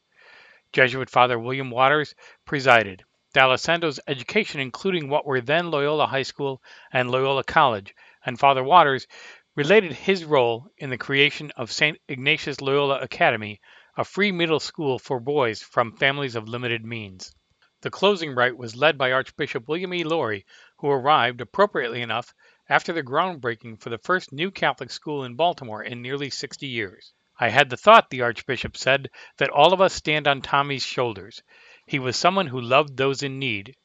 Jesuit 0.73 1.09
Father 1.09 1.39
William 1.39 1.71
Watters 1.71 2.13
presided. 2.45 3.03
D'Alessandro's 3.33 3.99
education, 4.07 4.59
including 4.59 5.07
what 5.07 5.25
were 5.25 5.39
then 5.39 5.71
Loyola 5.71 6.07
High 6.07 6.23
School 6.23 6.61
and 6.91 7.09
Loyola 7.09 7.43
College, 7.45 7.95
and 8.25 8.37
Father 8.37 8.63
Watters 8.63 9.07
related 9.55 9.93
his 9.93 10.25
role 10.25 10.67
in 10.77 10.89
the 10.89 10.97
creation 10.97 11.51
of 11.55 11.71
St. 11.71 11.97
Ignatius 12.07 12.59
Loyola 12.59 12.99
Academy, 12.99 13.61
a 13.95 14.03
free 14.03 14.31
middle 14.31 14.59
school 14.59 14.99
for 14.99 15.19
boys 15.19 15.61
from 15.61 15.95
families 15.95 16.35
of 16.35 16.49
limited 16.49 16.83
means. 16.83 17.33
The 17.81 17.89
closing 17.89 18.35
rite 18.35 18.57
was 18.57 18.75
led 18.75 18.97
by 18.97 19.13
Archbishop 19.13 19.69
William 19.69 19.93
E. 19.93 20.03
Lori, 20.03 20.45
who 20.79 20.89
arrived, 20.89 21.39
appropriately 21.39 22.01
enough, 22.01 22.33
after 22.67 22.91
the 22.91 23.01
groundbreaking 23.01 23.79
for 23.79 23.89
the 23.89 23.97
first 23.97 24.33
new 24.33 24.51
Catholic 24.51 24.91
school 24.91 25.23
in 25.23 25.35
Baltimore 25.35 25.81
in 25.81 26.01
nearly 26.01 26.29
60 26.29 26.67
years. 26.67 27.13
I 27.39 27.47
had 27.47 27.69
the 27.69 27.77
thought, 27.77 28.09
the 28.09 28.21
Archbishop 28.21 28.75
said, 28.75 29.09
that 29.37 29.49
all 29.49 29.71
of 29.71 29.79
us 29.79 29.93
stand 29.93 30.27
on 30.27 30.41
Tommy's 30.41 30.85
shoulders. 30.85 31.41
He 31.85 31.99
was 31.99 32.17
someone 32.17 32.47
who 32.47 32.59
loved 32.59 32.97
those 32.97 33.23
in 33.23 33.39
need. 33.39 33.77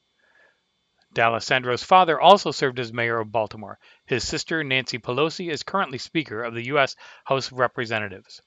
D'Alessandro's 1.12 1.84
father 1.84 2.20
also 2.20 2.50
served 2.50 2.80
as 2.80 2.92
mayor 2.92 3.20
of 3.20 3.30
Baltimore. 3.30 3.78
His 4.06 4.26
sister, 4.26 4.64
Nancy 4.64 4.98
Pelosi, 4.98 5.50
is 5.52 5.62
currently 5.62 5.98
Speaker 5.98 6.42
of 6.42 6.54
the 6.54 6.66
U.S. 6.66 6.96
House 7.24 7.52
of 7.52 7.60
Representatives. 7.60 8.42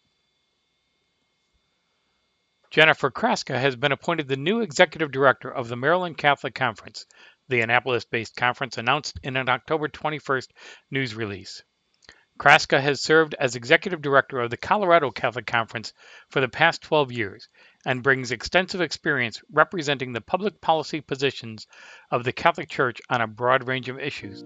Jennifer 2.69 3.09
Kraska 3.09 3.57
has 3.57 3.77
been 3.77 3.93
appointed 3.93 4.27
the 4.27 4.35
new 4.35 4.59
executive 4.59 5.11
director 5.11 5.49
of 5.49 5.69
the 5.69 5.77
Maryland 5.77 6.17
Catholic 6.17 6.53
Conference, 6.53 7.05
the 7.47 7.61
Annapolis 7.61 8.03
based 8.03 8.35
conference 8.35 8.77
announced 8.77 9.17
in 9.23 9.37
an 9.37 9.47
October 9.47 9.87
21st 9.87 10.49
news 10.91 11.15
release. 11.15 11.63
Kraska 12.37 12.79
has 12.79 13.01
served 13.01 13.35
as 13.39 13.55
executive 13.55 14.01
director 14.01 14.41
of 14.41 14.49
the 14.49 14.57
Colorado 14.57 15.11
Catholic 15.11 15.47
Conference 15.47 15.93
for 16.29 16.41
the 16.41 16.49
past 16.49 16.81
12 16.81 17.11
years 17.13 17.47
and 17.85 18.03
brings 18.03 18.31
extensive 18.31 18.81
experience 18.81 19.41
representing 19.49 20.11
the 20.11 20.21
public 20.21 20.59
policy 20.59 20.99
positions 20.99 21.67
of 22.11 22.25
the 22.25 22.33
Catholic 22.33 22.69
Church 22.69 22.99
on 23.09 23.21
a 23.21 23.27
broad 23.27 23.65
range 23.65 23.87
of 23.87 23.97
issues. 23.97 24.43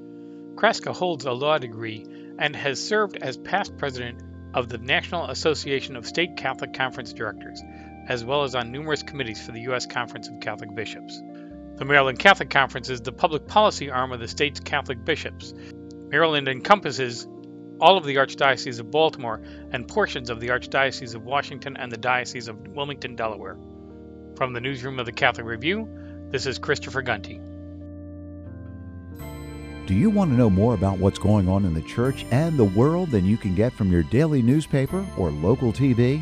Kraska 0.55 0.93
holds 0.93 1.25
a 1.25 1.33
law 1.33 1.57
degree 1.57 2.05
and 2.37 2.55
has 2.55 2.87
served 2.87 3.17
as 3.17 3.37
past 3.37 3.77
president 3.77 4.21
of 4.53 4.69
the 4.69 4.77
National 4.77 5.25
Association 5.29 5.95
of 5.95 6.05
State 6.05 6.37
Catholic 6.37 6.73
Conference 6.73 7.13
Directors, 7.13 7.61
as 8.11 8.25
well 8.25 8.43
as 8.43 8.55
on 8.55 8.73
numerous 8.73 9.01
committees 9.01 9.41
for 9.41 9.53
the 9.53 9.61
U.S. 9.61 9.85
Conference 9.85 10.27
of 10.27 10.37
Catholic 10.41 10.75
Bishops. 10.75 11.23
The 11.77 11.85
Maryland 11.85 12.19
Catholic 12.19 12.49
Conference 12.49 12.89
is 12.89 12.99
the 12.99 13.13
public 13.13 13.47
policy 13.47 13.89
arm 13.89 14.11
of 14.11 14.19
the 14.19 14.27
state's 14.27 14.59
Catholic 14.59 15.05
bishops. 15.05 15.53
Maryland 16.09 16.49
encompasses 16.49 17.25
all 17.79 17.95
of 17.95 18.03
the 18.03 18.15
Archdiocese 18.15 18.81
of 18.81 18.91
Baltimore 18.91 19.41
and 19.71 19.87
portions 19.87 20.29
of 20.29 20.41
the 20.41 20.49
Archdiocese 20.49 21.15
of 21.15 21.23
Washington 21.23 21.77
and 21.77 21.89
the 21.89 21.97
Diocese 21.97 22.49
of 22.49 22.57
Wilmington, 22.67 23.15
Delaware. 23.15 23.57
From 24.35 24.51
the 24.51 24.59
newsroom 24.59 24.99
of 24.99 25.05
the 25.05 25.13
Catholic 25.13 25.45
Review, 25.45 25.87
this 26.31 26.45
is 26.45 26.59
Christopher 26.59 27.01
Gunty. 27.01 27.39
Do 29.87 29.93
you 29.93 30.09
want 30.09 30.31
to 30.31 30.37
know 30.37 30.49
more 30.49 30.73
about 30.73 30.99
what's 30.99 31.17
going 31.17 31.47
on 31.47 31.63
in 31.63 31.73
the 31.73 31.81
church 31.83 32.25
and 32.29 32.57
the 32.57 32.65
world 32.65 33.09
than 33.09 33.25
you 33.25 33.37
can 33.37 33.55
get 33.55 33.71
from 33.71 33.89
your 33.89 34.03
daily 34.03 34.41
newspaper 34.41 35.07
or 35.17 35.31
local 35.31 35.71
TV? 35.71 36.21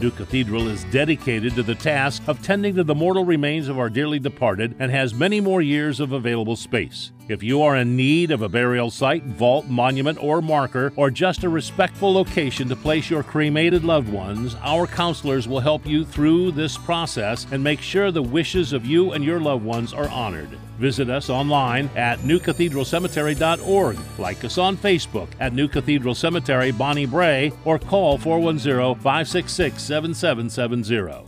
New 0.00 0.12
Cathedral 0.12 0.68
is 0.68 0.84
dedicated 0.84 1.56
to 1.56 1.64
the 1.64 1.74
task 1.74 2.22
of 2.28 2.40
tending 2.40 2.76
to 2.76 2.84
the 2.84 2.94
mortal 2.94 3.24
remains 3.24 3.66
of 3.66 3.80
our 3.80 3.90
dearly 3.90 4.20
departed 4.20 4.76
and 4.78 4.92
has 4.92 5.12
many 5.12 5.40
more 5.40 5.60
years 5.60 5.98
of 5.98 6.12
available 6.12 6.54
space. 6.54 7.10
If 7.28 7.42
you 7.42 7.62
are 7.62 7.76
in 7.76 7.96
need 7.96 8.30
of 8.30 8.40
a 8.40 8.48
burial 8.48 8.90
site, 8.90 9.24
vault, 9.24 9.66
monument, 9.66 10.22
or 10.22 10.40
marker, 10.40 10.92
or 10.94 11.10
just 11.10 11.42
a 11.42 11.48
respectful 11.48 12.12
location 12.12 12.68
to 12.68 12.76
place 12.76 13.10
your 13.10 13.24
cremated 13.24 13.84
loved 13.84 14.08
ones, 14.08 14.54
our 14.62 14.86
counselors 14.86 15.48
will 15.48 15.60
help 15.60 15.84
you 15.84 16.04
through 16.04 16.52
this 16.52 16.78
process 16.78 17.46
and 17.50 17.62
make 17.62 17.80
sure 17.80 18.12
the 18.12 18.22
wishes 18.22 18.72
of 18.72 18.86
you 18.86 19.12
and 19.12 19.24
your 19.24 19.40
loved 19.40 19.64
ones 19.64 19.92
are 19.92 20.08
honored. 20.08 20.48
Visit 20.78 21.10
us 21.10 21.28
online 21.28 21.90
at 21.96 22.20
newcathedralcemetery.org. 22.20 23.98
Like 24.16 24.44
us 24.44 24.58
on 24.58 24.76
Facebook 24.76 25.28
at 25.40 25.52
New 25.52 25.66
Cathedral 25.66 26.14
Cemetery 26.14 26.70
Bonnie 26.70 27.04
Brae, 27.04 27.52
or 27.64 27.80
call 27.80 28.16
410 28.16 28.94
566 29.02 29.87
7770. 29.88 31.24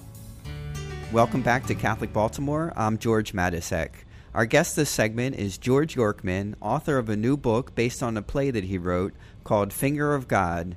Welcome 1.13 1.41
back 1.41 1.65
to 1.65 1.75
Catholic 1.75 2.13
Baltimore. 2.13 2.75
I'm 2.77 2.99
George 2.99 3.33
Matysek. 3.33 3.89
Our 4.35 4.45
guest 4.45 4.77
this 4.77 4.91
segment 4.91 5.37
is 5.37 5.57
George 5.57 5.95
Yorkman, 5.95 6.57
author 6.61 6.99
of 6.99 7.09
a 7.09 7.17
new 7.17 7.39
book 7.39 7.75
based 7.75 8.03
on 8.03 8.19
a 8.19 8.23
play 8.23 8.51
that 8.51 8.65
he 8.65 8.77
wrote 8.77 9.15
called 9.45 9.73
Finger 9.73 10.15
of 10.15 10.29
God. 10.29 10.77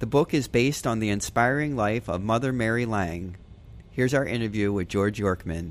The 0.00 0.06
book 0.06 0.34
is 0.34 0.48
based 0.48 0.84
on 0.84 0.98
the 0.98 1.10
inspiring 1.10 1.76
life 1.76 2.08
of 2.08 2.22
Mother 2.22 2.52
Mary 2.52 2.86
Lange. 2.86 3.36
Here's 3.92 4.12
our 4.12 4.26
interview 4.26 4.72
with 4.72 4.88
George 4.88 5.20
Yorkman. 5.20 5.70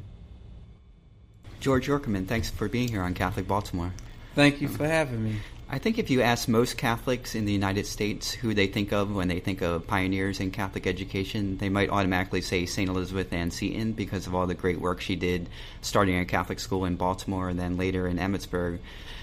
George 1.59 1.87
Yorkman, 1.89 2.27
thanks 2.27 2.49
for 2.49 2.69
being 2.69 2.87
here 2.87 3.01
on 3.01 3.13
Catholic 3.13 3.45
Baltimore. 3.45 3.91
Thank 4.35 4.61
you 4.61 4.69
for 4.69 4.87
having 4.87 5.21
me. 5.21 5.35
I 5.71 5.77
think 5.77 5.99
if 5.99 6.09
you 6.09 6.23
ask 6.23 6.47
most 6.47 6.77
Catholics 6.77 7.35
in 7.35 7.45
the 7.45 7.53
United 7.53 7.85
States 7.85 8.31
who 8.31 8.55
they 8.55 8.65
think 8.65 8.91
of 8.91 9.13
when 9.13 9.27
they 9.27 9.39
think 9.39 9.61
of 9.61 9.85
pioneers 9.85 10.39
in 10.39 10.49
Catholic 10.49 10.87
education, 10.87 11.59
they 11.59 11.69
might 11.69 11.91
automatically 11.91 12.41
say 12.41 12.65
St. 12.65 12.89
Elizabeth 12.89 13.31
Ann 13.31 13.51
Seton 13.51 13.91
because 13.91 14.25
of 14.25 14.33
all 14.33 14.47
the 14.47 14.55
great 14.55 14.81
work 14.81 14.99
she 14.99 15.15
did 15.15 15.47
starting 15.81 16.17
a 16.17 16.25
Catholic 16.25 16.59
school 16.59 16.85
in 16.85 16.95
Baltimore 16.95 17.49
and 17.49 17.59
then 17.59 17.77
later 17.77 18.07
in 18.07 18.17
Emmitsburg. 18.17 18.79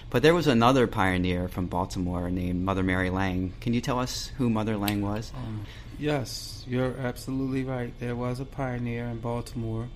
But 0.08 0.22
there 0.22 0.34
was 0.34 0.46
another 0.46 0.86
pioneer 0.86 1.48
from 1.48 1.66
Baltimore 1.66 2.30
named 2.30 2.64
Mother 2.64 2.84
Mary 2.84 3.10
Lange. 3.10 3.52
Can 3.60 3.74
you 3.74 3.80
tell 3.80 3.98
us 3.98 4.28
who 4.38 4.48
Mother 4.48 4.76
Lange 4.76 5.02
was? 5.02 5.32
Um, 5.34 5.66
yes, 5.98 6.64
you're 6.68 6.96
absolutely 6.98 7.64
right. 7.64 7.92
There 7.98 8.14
was 8.14 8.38
a 8.38 8.44
pioneer 8.44 9.06
in 9.06 9.18
Baltimore. 9.18 9.88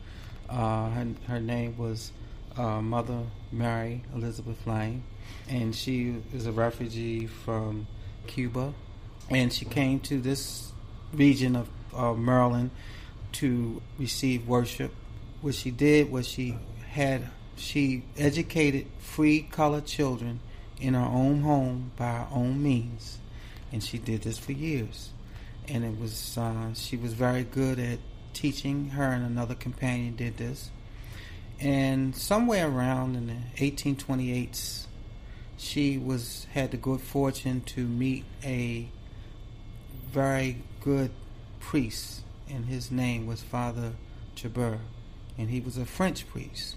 Uh, 0.49 0.91
her, 0.91 1.07
her, 1.29 1.39
name 1.39 1.79
was 1.79 2.11
uh, 2.57 2.83
Mother 2.83 3.23
Mary 3.53 4.03
Elizabeth 4.13 4.67
Lange 4.67 5.05
and 5.49 5.75
she 5.75 6.17
is 6.33 6.47
a 6.47 6.53
refugee 6.53 7.27
from 7.27 7.87
Cuba, 8.27 8.73
and 9.29 9.53
she 9.53 9.65
came 9.65 10.01
to 10.01 10.21
this 10.21 10.73
region 11.13 11.57
of 11.57 11.69
uh, 11.95 12.15
Maryland 12.15 12.71
to 13.33 13.83
receive 13.99 14.47
worship. 14.47 14.93
What 15.41 15.55
she 15.55 15.71
did 15.71 16.11
was 16.11 16.29
she 16.29 16.57
had 16.91 17.29
she 17.57 18.03
educated 18.17 18.87
free 18.99 19.43
colored 19.43 19.87
children 19.87 20.41
in 20.81 20.95
her 20.95 21.01
own 21.01 21.43
home 21.43 21.93
by 21.97 22.11
her 22.13 22.27
own 22.33 22.63
means, 22.63 23.19
and 23.73 23.83
she 23.83 23.99
did 23.99 24.23
this 24.23 24.39
for 24.39 24.53
years. 24.53 25.11
And 25.69 25.85
it 25.85 25.99
was 26.01 26.37
uh, 26.39 26.75
she 26.75 26.97
was 26.97 27.13
very 27.13 27.45
good 27.45 27.79
at 27.79 27.99
teaching. 28.33 28.91
Her 28.91 29.11
and 29.11 29.25
another 29.25 29.55
companion 29.55 30.17
did 30.17 30.37
this, 30.37 30.71
and 31.61 32.17
somewhere 32.17 32.69
around 32.69 33.15
in 33.17 33.27
the 33.27 33.37
1828s, 33.57 34.87
she 35.61 35.99
was 35.99 36.47
had 36.53 36.71
the 36.71 36.77
good 36.77 37.01
fortune 37.01 37.61
to 37.61 37.87
meet 37.87 38.25
a 38.43 38.89
very 40.11 40.57
good 40.81 41.11
priest, 41.61 42.23
and 42.49 42.65
his 42.65 42.91
name 42.91 43.27
was 43.27 43.43
Father 43.43 43.93
Joubert, 44.35 44.81
and 45.37 45.51
he 45.51 45.61
was 45.61 45.77
a 45.77 45.85
French 45.85 46.27
priest, 46.29 46.77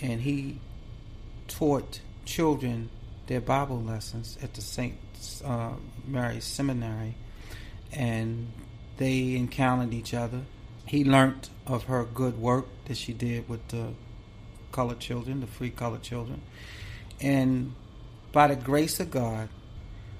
and 0.00 0.22
he 0.22 0.58
taught 1.46 2.00
children 2.24 2.90
their 3.28 3.40
Bible 3.40 3.80
lessons 3.80 4.36
at 4.42 4.54
the 4.54 4.60
Saint 4.60 4.96
uh, 5.44 5.74
Mary's 6.06 6.44
Seminary, 6.44 7.14
and 7.92 8.52
they 8.96 9.36
encountered 9.36 9.94
each 9.94 10.12
other. 10.12 10.42
He 10.84 11.04
learned 11.04 11.48
of 11.64 11.84
her 11.84 12.04
good 12.04 12.38
work 12.38 12.66
that 12.86 12.96
she 12.96 13.12
did 13.12 13.48
with 13.48 13.66
the 13.68 13.94
colored 14.72 14.98
children, 14.98 15.40
the 15.40 15.46
free 15.46 15.70
colored 15.70 16.02
children, 16.02 16.42
and 17.20 17.72
by 18.32 18.48
the 18.48 18.56
grace 18.56 19.00
of 19.00 19.10
God, 19.10 19.48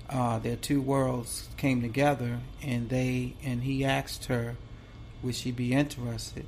uh, 0.09 0.38
their 0.38 0.57
two 0.57 0.81
worlds 0.81 1.49
came 1.57 1.81
together, 1.81 2.40
and 2.62 2.88
they 2.88 3.35
and 3.44 3.62
he 3.62 3.85
asked 3.85 4.27
her, 4.27 4.57
would 5.23 5.35
she 5.35 5.53
be 5.53 5.73
interested 5.73 6.46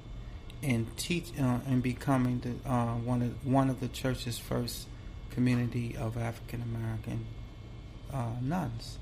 in 0.61 0.87
teach 0.97 1.31
uh, 1.41 1.59
in 1.67 1.81
becoming 1.81 2.41
the 2.41 2.69
uh, 2.69 2.95
one 2.95 3.23
of 3.23 3.47
one 3.47 3.71
of 3.71 3.81
the 3.81 3.89
church's 3.89 4.39
first 4.39 4.87
community 5.31 5.97
of 5.97 6.17
African 6.17 6.63
American 6.63 7.27
uh, 8.13 8.31
nuns, 8.41 8.99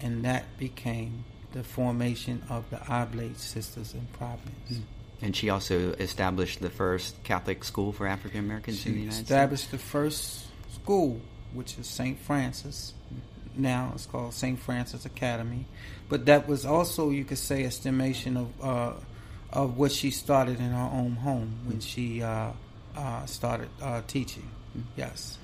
and 0.00 0.24
that 0.24 0.58
became 0.58 1.24
the 1.52 1.62
formation 1.62 2.42
of 2.50 2.68
the 2.70 2.80
Oblate 2.88 3.38
Sisters 3.38 3.94
in 3.94 4.06
Providence. 4.12 4.80
And 5.22 5.34
she 5.36 5.48
also 5.48 5.92
established 5.92 6.60
the 6.60 6.68
first 6.68 7.22
Catholic 7.22 7.62
school 7.62 7.92
for 7.92 8.06
African 8.06 8.40
Americans 8.40 8.84
in 8.84 8.92
the 8.92 8.98
United 8.98 9.14
States. 9.14 9.30
Established 9.30 9.70
the 9.70 9.78
first 9.78 10.46
school 10.74 11.20
which 11.54 11.78
is 11.78 11.86
St. 11.86 12.18
Francis. 12.18 12.92
Now 13.56 13.92
it's 13.94 14.06
called 14.06 14.34
St. 14.34 14.58
Francis 14.58 15.04
Academy, 15.04 15.66
but 16.08 16.26
that 16.26 16.48
was 16.48 16.66
also 16.66 17.10
you 17.10 17.24
could 17.24 17.38
say 17.38 17.62
a 17.62 17.66
estimation 17.66 18.36
of 18.36 18.48
uh, 18.62 18.92
of 19.52 19.76
what 19.78 19.92
she 19.92 20.10
started 20.10 20.58
in 20.58 20.70
her 20.70 20.90
own 20.92 21.12
home 21.12 21.60
when 21.64 21.78
she 21.80 22.22
uh, 22.22 22.50
uh, 22.96 23.26
started 23.26 23.68
uh, 23.80 24.02
teaching. 24.08 24.48
Yes, 24.96 25.38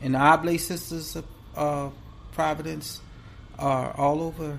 and 0.00 0.14
the 0.14 0.18
Oblate 0.18 0.60
Sisters 0.60 1.18
of 1.54 1.92
Providence 2.32 3.02
are 3.58 3.94
all 3.98 4.22
over 4.22 4.58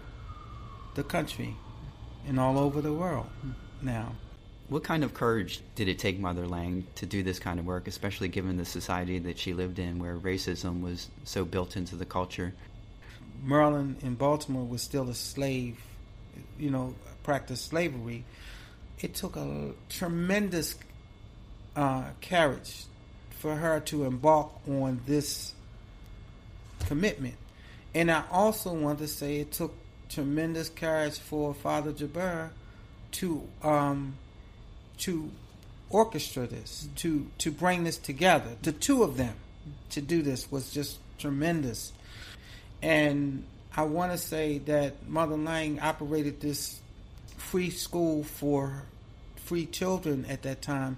the 0.93 1.03
country 1.03 1.55
and 2.27 2.39
all 2.39 2.59
over 2.59 2.81
the 2.81 2.93
world 2.93 3.27
now. 3.81 4.13
What 4.71 4.85
kind 4.85 5.03
of 5.03 5.13
courage 5.13 5.59
did 5.75 5.89
it 5.89 5.99
take 5.99 6.17
Mother 6.17 6.47
Lange 6.47 6.87
to 6.95 7.05
do 7.05 7.23
this 7.23 7.39
kind 7.39 7.59
of 7.59 7.65
work, 7.65 7.89
especially 7.89 8.29
given 8.29 8.55
the 8.55 8.63
society 8.63 9.19
that 9.19 9.37
she 9.37 9.51
lived 9.53 9.79
in 9.79 9.99
where 9.99 10.15
racism 10.15 10.81
was 10.81 11.09
so 11.25 11.43
built 11.43 11.75
into 11.75 11.97
the 11.97 12.05
culture? 12.05 12.53
Maryland 13.43 13.97
and 14.01 14.17
Baltimore 14.17 14.63
was 14.63 14.81
still 14.81 15.09
a 15.09 15.13
slave, 15.13 15.77
you 16.57 16.69
know, 16.69 16.95
practiced 17.23 17.67
slavery. 17.67 18.23
It 19.01 19.13
took 19.13 19.35
a 19.35 19.71
tremendous 19.89 20.75
uh, 21.75 22.05
courage 22.21 22.85
for 23.41 23.53
her 23.53 23.81
to 23.81 24.05
embark 24.05 24.51
on 24.69 25.01
this 25.05 25.53
commitment. 26.85 27.35
And 27.93 28.09
I 28.09 28.23
also 28.31 28.71
want 28.73 28.99
to 28.99 29.07
say 29.09 29.41
it 29.41 29.51
took 29.51 29.73
tremendous 30.07 30.69
courage 30.69 31.19
for 31.19 31.53
Father 31.53 31.91
Joubert 31.91 32.51
to 33.11 33.45
um, 33.63 34.15
to 34.99 35.31
orchestrate 35.91 36.49
this, 36.49 36.87
to 36.97 37.27
to 37.39 37.51
bring 37.51 37.83
this 37.83 37.97
together. 37.97 38.51
The 38.61 38.71
two 38.71 39.03
of 39.03 39.17
them 39.17 39.35
to 39.91 40.01
do 40.01 40.21
this 40.21 40.51
was 40.51 40.71
just 40.71 40.99
tremendous. 41.17 41.93
And 42.81 43.45
I 43.75 43.83
want 43.83 44.11
to 44.11 44.17
say 44.17 44.57
that 44.59 45.07
Mother 45.07 45.37
Lange 45.37 45.79
operated 45.79 46.41
this 46.41 46.79
free 47.37 47.69
school 47.69 48.23
for 48.23 48.83
free 49.35 49.65
children 49.65 50.25
at 50.25 50.43
that 50.43 50.61
time. 50.61 50.97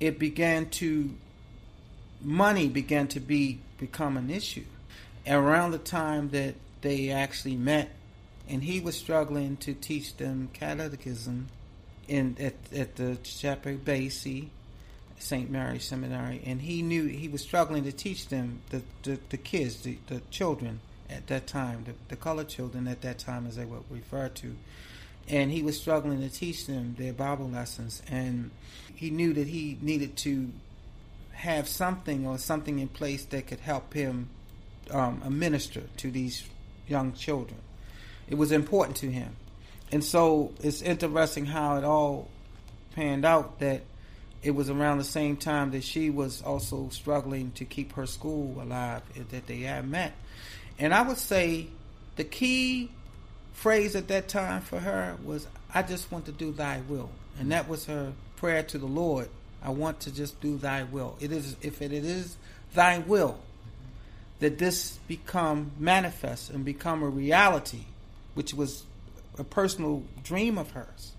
It 0.00 0.18
began 0.18 0.68
to 0.70 1.14
money 2.20 2.68
began 2.68 3.06
to 3.08 3.20
be 3.20 3.60
become 3.78 4.16
an 4.16 4.30
issue 4.30 4.64
around 5.26 5.70
the 5.70 5.78
time 5.78 6.30
that 6.30 6.54
they 6.80 7.10
actually 7.10 7.56
met, 7.56 7.90
and 8.48 8.62
he 8.62 8.80
was 8.80 8.96
struggling 8.96 9.56
to 9.58 9.74
teach 9.74 10.16
them 10.16 10.48
catechism 10.52 11.48
in 12.08 12.36
at 12.40 12.54
at 12.76 12.96
the 12.96 13.16
Chapel 13.22 13.74
Basie 13.74 14.48
St. 15.18 15.50
Mary 15.50 15.78
Seminary, 15.78 16.42
and 16.44 16.62
he 16.62 16.82
knew 16.82 17.06
he 17.06 17.28
was 17.28 17.42
struggling 17.42 17.84
to 17.84 17.92
teach 17.92 18.28
them 18.28 18.60
the 18.70 18.82
the, 19.02 19.18
the 19.30 19.36
kids, 19.36 19.82
the, 19.82 19.98
the 20.08 20.20
children 20.30 20.80
at 21.10 21.26
that 21.28 21.46
time, 21.46 21.84
the, 21.84 21.94
the 22.08 22.16
colored 22.16 22.48
children 22.48 22.88
at 22.88 23.02
that 23.02 23.18
time, 23.18 23.46
as 23.46 23.56
they 23.56 23.64
were 23.64 23.80
referred 23.90 24.34
to, 24.34 24.54
and 25.28 25.50
he 25.50 25.62
was 25.62 25.78
struggling 25.78 26.20
to 26.20 26.28
teach 26.28 26.66
them 26.66 26.96
their 26.98 27.12
Bible 27.12 27.48
lessons, 27.48 28.02
and 28.08 28.50
he 28.94 29.10
knew 29.10 29.32
that 29.32 29.46
he 29.46 29.78
needed 29.80 30.16
to 30.16 30.50
have 31.32 31.68
something 31.68 32.26
or 32.26 32.38
something 32.38 32.78
in 32.78 32.88
place 32.88 33.24
that 33.26 33.46
could 33.46 33.60
help 33.60 33.92
him 33.92 34.28
um, 34.90 35.22
minister 35.28 35.82
to 35.96 36.10
these 36.10 36.44
young 36.86 37.12
children. 37.12 37.58
It 38.28 38.36
was 38.36 38.52
important 38.52 38.96
to 38.98 39.10
him, 39.10 39.36
and 39.94 40.02
so 40.02 40.52
it's 40.60 40.82
interesting 40.82 41.46
how 41.46 41.76
it 41.76 41.84
all 41.84 42.26
panned 42.96 43.24
out 43.24 43.60
that 43.60 43.82
it 44.42 44.50
was 44.50 44.68
around 44.68 44.98
the 44.98 45.04
same 45.04 45.36
time 45.36 45.70
that 45.70 45.84
she 45.84 46.10
was 46.10 46.42
also 46.42 46.88
struggling 46.88 47.52
to 47.52 47.64
keep 47.64 47.92
her 47.92 48.04
school 48.04 48.60
alive 48.60 49.02
that 49.30 49.46
they 49.46 49.60
had 49.60 49.88
met. 49.88 50.12
And 50.80 50.92
I 50.92 51.02
would 51.02 51.18
say 51.18 51.68
the 52.16 52.24
key 52.24 52.90
phrase 53.52 53.94
at 53.94 54.08
that 54.08 54.26
time 54.26 54.62
for 54.62 54.80
her 54.80 55.16
was, 55.24 55.46
I 55.72 55.82
just 55.82 56.10
want 56.10 56.26
to 56.26 56.32
do 56.32 56.50
thy 56.50 56.80
will. 56.88 57.10
And 57.38 57.52
that 57.52 57.68
was 57.68 57.86
her 57.86 58.14
prayer 58.34 58.64
to 58.64 58.78
the 58.78 58.86
Lord. 58.86 59.28
I 59.62 59.70
want 59.70 60.00
to 60.00 60.12
just 60.12 60.40
do 60.40 60.58
thy 60.58 60.82
will. 60.82 61.16
It 61.20 61.30
is 61.30 61.54
if 61.62 61.80
it 61.80 61.92
is 61.92 62.36
thy 62.74 62.98
will 62.98 63.38
that 64.40 64.58
this 64.58 64.98
become 65.06 65.70
manifest 65.78 66.50
and 66.50 66.64
become 66.64 67.04
a 67.04 67.08
reality, 67.08 67.84
which 68.34 68.52
was 68.52 68.82
a 69.38 69.44
personal 69.44 70.02
dream 70.22 70.58
of 70.58 70.72
hers. 70.72 71.12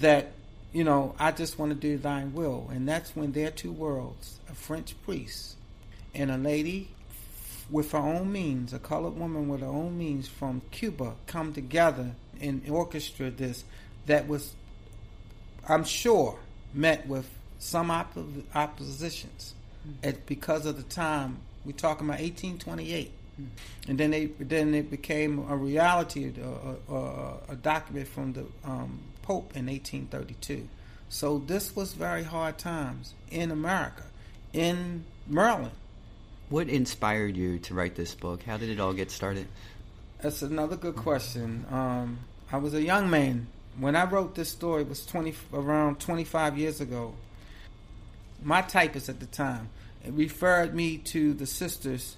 That 0.00 0.32
you 0.72 0.84
know, 0.84 1.14
I 1.18 1.32
just 1.32 1.58
want 1.58 1.70
to 1.70 1.76
do 1.76 1.98
thine 1.98 2.32
will. 2.34 2.68
And 2.72 2.88
that's 2.88 3.14
when 3.14 3.32
their 3.32 3.50
two 3.50 3.72
worlds, 3.72 4.38
a 4.50 4.54
French 4.54 4.94
priest 5.02 5.56
and 6.14 6.30
a 6.30 6.38
lady 6.38 6.88
with 7.70 7.92
her 7.92 7.98
own 7.98 8.32
means, 8.32 8.72
a 8.72 8.78
colored 8.78 9.16
woman 9.16 9.48
with 9.48 9.60
her 9.60 9.66
own 9.66 9.96
means 9.98 10.28
from 10.28 10.62
Cuba, 10.70 11.14
come 11.26 11.52
together 11.52 12.12
and 12.40 12.68
orchestra 12.68 13.30
this 13.30 13.64
that 14.06 14.26
was, 14.26 14.54
I'm 15.68 15.84
sure, 15.84 16.38
met 16.74 17.06
with 17.06 17.28
some 17.58 17.88
oppo- 17.88 18.42
oppositions 18.54 19.54
mm-hmm. 19.86 20.08
at, 20.08 20.26
because 20.26 20.66
of 20.66 20.76
the 20.76 20.82
time. 20.82 21.38
We're 21.64 21.72
talking 21.72 22.06
about 22.06 22.20
1828. 22.20 23.12
Mm-hmm. 23.40 23.90
And 23.90 23.98
then 23.98 24.10
they 24.10 24.26
then 24.26 24.74
it 24.74 24.90
became 24.90 25.46
a 25.50 25.56
reality, 25.56 26.32
a, 26.40 26.92
a, 26.92 27.34
a 27.50 27.56
document 27.56 28.08
from 28.08 28.32
the 28.32 28.46
um, 28.64 29.00
Pope 29.22 29.56
in 29.56 29.66
1832. 29.66 30.68
So 31.08 31.38
this 31.38 31.76
was 31.76 31.92
very 31.92 32.22
hard 32.22 32.58
times 32.58 33.14
in 33.30 33.50
America, 33.50 34.04
in 34.52 35.04
Maryland. 35.26 35.72
What 36.48 36.68
inspired 36.68 37.36
you 37.36 37.58
to 37.60 37.74
write 37.74 37.94
this 37.94 38.14
book? 38.14 38.42
How 38.42 38.56
did 38.56 38.68
it 38.68 38.80
all 38.80 38.92
get 38.92 39.10
started? 39.10 39.46
That's 40.20 40.42
another 40.42 40.76
good 40.76 40.96
question. 40.96 41.64
Um, 41.70 42.18
I 42.50 42.58
was 42.58 42.74
a 42.74 42.82
young 42.82 43.10
man 43.10 43.46
when 43.78 43.96
I 43.96 44.04
wrote 44.04 44.34
this 44.34 44.50
story. 44.50 44.82
It 44.82 44.88
was 44.88 45.04
20 45.06 45.34
around 45.52 46.00
25 46.00 46.58
years 46.58 46.80
ago. 46.80 47.14
My 48.42 48.62
typist 48.62 49.08
at 49.08 49.20
the 49.20 49.26
time 49.26 49.70
referred 50.06 50.74
me 50.74 50.98
to 50.98 51.32
the 51.34 51.46
sisters 51.46 52.16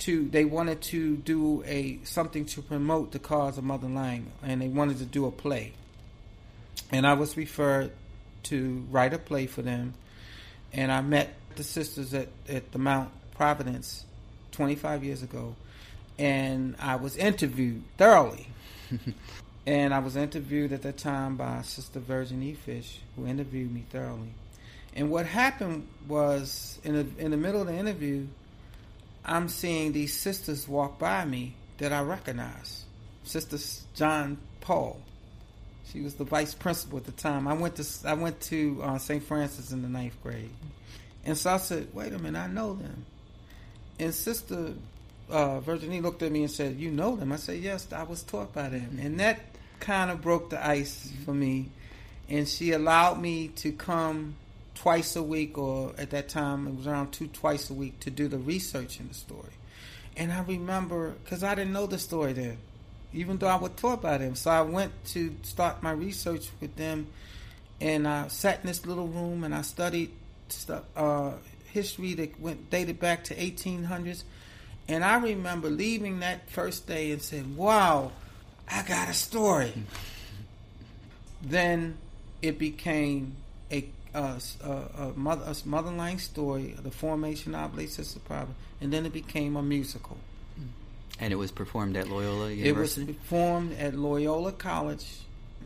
to 0.00 0.28
they 0.28 0.44
wanted 0.44 0.80
to 0.82 1.16
do 1.16 1.62
a 1.66 1.98
something 2.04 2.44
to 2.46 2.62
promote 2.62 3.12
the 3.12 3.18
cause 3.18 3.58
of 3.58 3.64
Mother 3.64 3.88
Lange, 3.88 4.30
and 4.42 4.60
they 4.60 4.68
wanted 4.68 4.98
to 4.98 5.04
do 5.04 5.26
a 5.26 5.30
play 5.30 5.72
and 6.92 7.06
I 7.06 7.14
was 7.14 7.36
referred 7.36 7.92
to 8.44 8.84
write 8.90 9.14
a 9.14 9.18
play 9.18 9.46
for 9.46 9.62
them. 9.62 9.94
And 10.72 10.90
I 10.90 11.00
met 11.02 11.34
the 11.56 11.64
sisters 11.64 12.14
at, 12.14 12.28
at 12.48 12.72
the 12.72 12.78
Mount 12.78 13.10
Providence 13.34 14.04
25 14.52 15.04
years 15.04 15.22
ago, 15.22 15.54
and 16.18 16.76
I 16.78 16.96
was 16.96 17.16
interviewed 17.16 17.82
thoroughly. 17.96 18.46
and 19.66 19.94
I 19.94 19.98
was 20.00 20.16
interviewed 20.16 20.72
at 20.72 20.82
that 20.82 20.98
time 20.98 21.36
by 21.36 21.62
Sister 21.62 22.00
Virginie 22.00 22.54
Fish, 22.54 23.00
who 23.16 23.26
interviewed 23.26 23.72
me 23.72 23.84
thoroughly. 23.90 24.32
And 24.94 25.10
what 25.10 25.26
happened 25.26 25.86
was, 26.08 26.78
in 26.82 26.94
the, 26.94 27.24
in 27.24 27.30
the 27.30 27.36
middle 27.36 27.60
of 27.60 27.68
the 27.68 27.76
interview, 27.76 28.26
I'm 29.24 29.48
seeing 29.48 29.92
these 29.92 30.14
sisters 30.14 30.66
walk 30.66 30.98
by 30.98 31.24
me 31.24 31.54
that 31.78 31.92
I 31.92 32.02
recognize. 32.02 32.84
Sister 33.24 33.58
John 33.94 34.38
Paul, 34.60 35.00
she 35.92 36.00
was 36.00 36.14
the 36.14 36.24
vice 36.24 36.54
principal 36.54 36.98
at 36.98 37.04
the 37.04 37.12
time. 37.12 37.46
I 37.46 37.54
went 37.54 37.76
to 37.76 38.08
I 38.08 38.14
went 38.14 38.40
to 38.42 38.80
uh, 38.82 38.98
St. 38.98 39.22
Francis 39.22 39.72
in 39.72 39.82
the 39.82 39.88
ninth 39.88 40.20
grade, 40.22 40.50
and 41.24 41.36
so 41.36 41.54
I 41.54 41.56
said, 41.58 41.88
"Wait 41.94 42.12
a 42.12 42.18
minute, 42.18 42.38
I 42.38 42.46
know 42.46 42.74
them." 42.74 43.04
And 43.98 44.14
Sister 44.14 44.72
uh, 45.28 45.60
Virginie 45.60 46.00
looked 46.00 46.22
at 46.22 46.32
me 46.32 46.42
and 46.42 46.50
said, 46.50 46.76
"You 46.76 46.90
know 46.90 47.16
them?" 47.16 47.32
I 47.32 47.36
said, 47.36 47.60
"Yes, 47.60 47.86
I 47.92 48.04
was 48.04 48.22
taught 48.22 48.52
by 48.52 48.68
them," 48.68 48.98
and 49.00 49.20
that 49.20 49.40
kind 49.80 50.10
of 50.10 50.22
broke 50.22 50.50
the 50.50 50.64
ice 50.64 51.12
for 51.24 51.34
me. 51.34 51.70
And 52.28 52.48
she 52.48 52.72
allowed 52.72 53.20
me 53.20 53.48
to 53.56 53.72
come 53.72 54.36
twice 54.74 55.16
a 55.16 55.22
week, 55.22 55.58
or 55.58 55.92
at 55.98 56.10
that 56.10 56.28
time 56.28 56.66
it 56.66 56.74
was 56.76 56.86
around 56.86 57.12
two 57.12 57.28
twice 57.28 57.70
a 57.70 57.74
week, 57.74 58.00
to 58.00 58.10
do 58.10 58.28
the 58.28 58.38
research 58.38 59.00
in 59.00 59.08
the 59.08 59.14
story. 59.14 59.52
And 60.16 60.32
I 60.32 60.42
remember 60.42 61.10
because 61.24 61.44
I 61.44 61.54
didn't 61.54 61.72
know 61.72 61.86
the 61.86 61.98
story 61.98 62.32
then 62.32 62.58
even 63.12 63.38
though 63.38 63.48
I 63.48 63.56
was 63.56 63.72
taught 63.76 64.02
by 64.02 64.18
them. 64.18 64.34
So 64.34 64.50
I 64.50 64.62
went 64.62 64.92
to 65.06 65.34
start 65.42 65.82
my 65.82 65.90
research 65.90 66.48
with 66.60 66.76
them, 66.76 67.08
and 67.80 68.06
I 68.06 68.28
sat 68.28 68.60
in 68.60 68.66
this 68.66 68.86
little 68.86 69.08
room 69.08 69.44
and 69.44 69.54
I 69.54 69.62
studied 69.62 70.10
stuff, 70.48 70.84
uh, 70.96 71.32
history 71.72 72.14
that 72.14 72.40
went 72.40 72.70
dated 72.70 73.00
back 73.00 73.24
to 73.24 73.34
1800s. 73.34 74.24
And 74.88 75.04
I 75.04 75.18
remember 75.18 75.70
leaving 75.70 76.20
that 76.20 76.50
first 76.50 76.86
day 76.86 77.12
and 77.12 77.22
saying, 77.22 77.56
"Wow, 77.56 78.12
I 78.68 78.82
got 78.82 79.08
a 79.08 79.14
story." 79.14 79.72
then 81.42 81.96
it 82.42 82.58
became 82.58 83.36
a, 84.14 84.40
a, 84.64 84.70
a, 84.70 85.12
mother, 85.16 85.44
a 85.44 85.68
mother 85.68 86.18
story, 86.18 86.74
the 86.82 86.90
formation 86.90 87.54
of 87.54 87.72
Oblate 87.72 87.90
Sister 87.90 88.20
Problem, 88.20 88.54
and 88.80 88.92
then 88.92 89.06
it 89.06 89.12
became 89.12 89.56
a 89.56 89.62
musical. 89.62 90.16
Mm. 90.58 90.68
And 91.18 91.32
it 91.32 91.36
was 91.36 91.50
performed 91.50 91.96
at 91.96 92.08
Loyola 92.08 92.50
University? 92.50 93.02
It 93.02 93.06
was 93.08 93.16
performed 93.16 93.78
at 93.78 93.94
Loyola 93.94 94.52
College, 94.52 95.06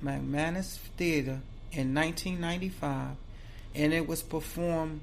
McManus 0.02 0.78
Theater 0.96 1.40
in 1.72 1.94
1995. 1.94 3.16
And 3.74 3.92
it 3.92 4.06
was 4.06 4.22
performed 4.22 5.00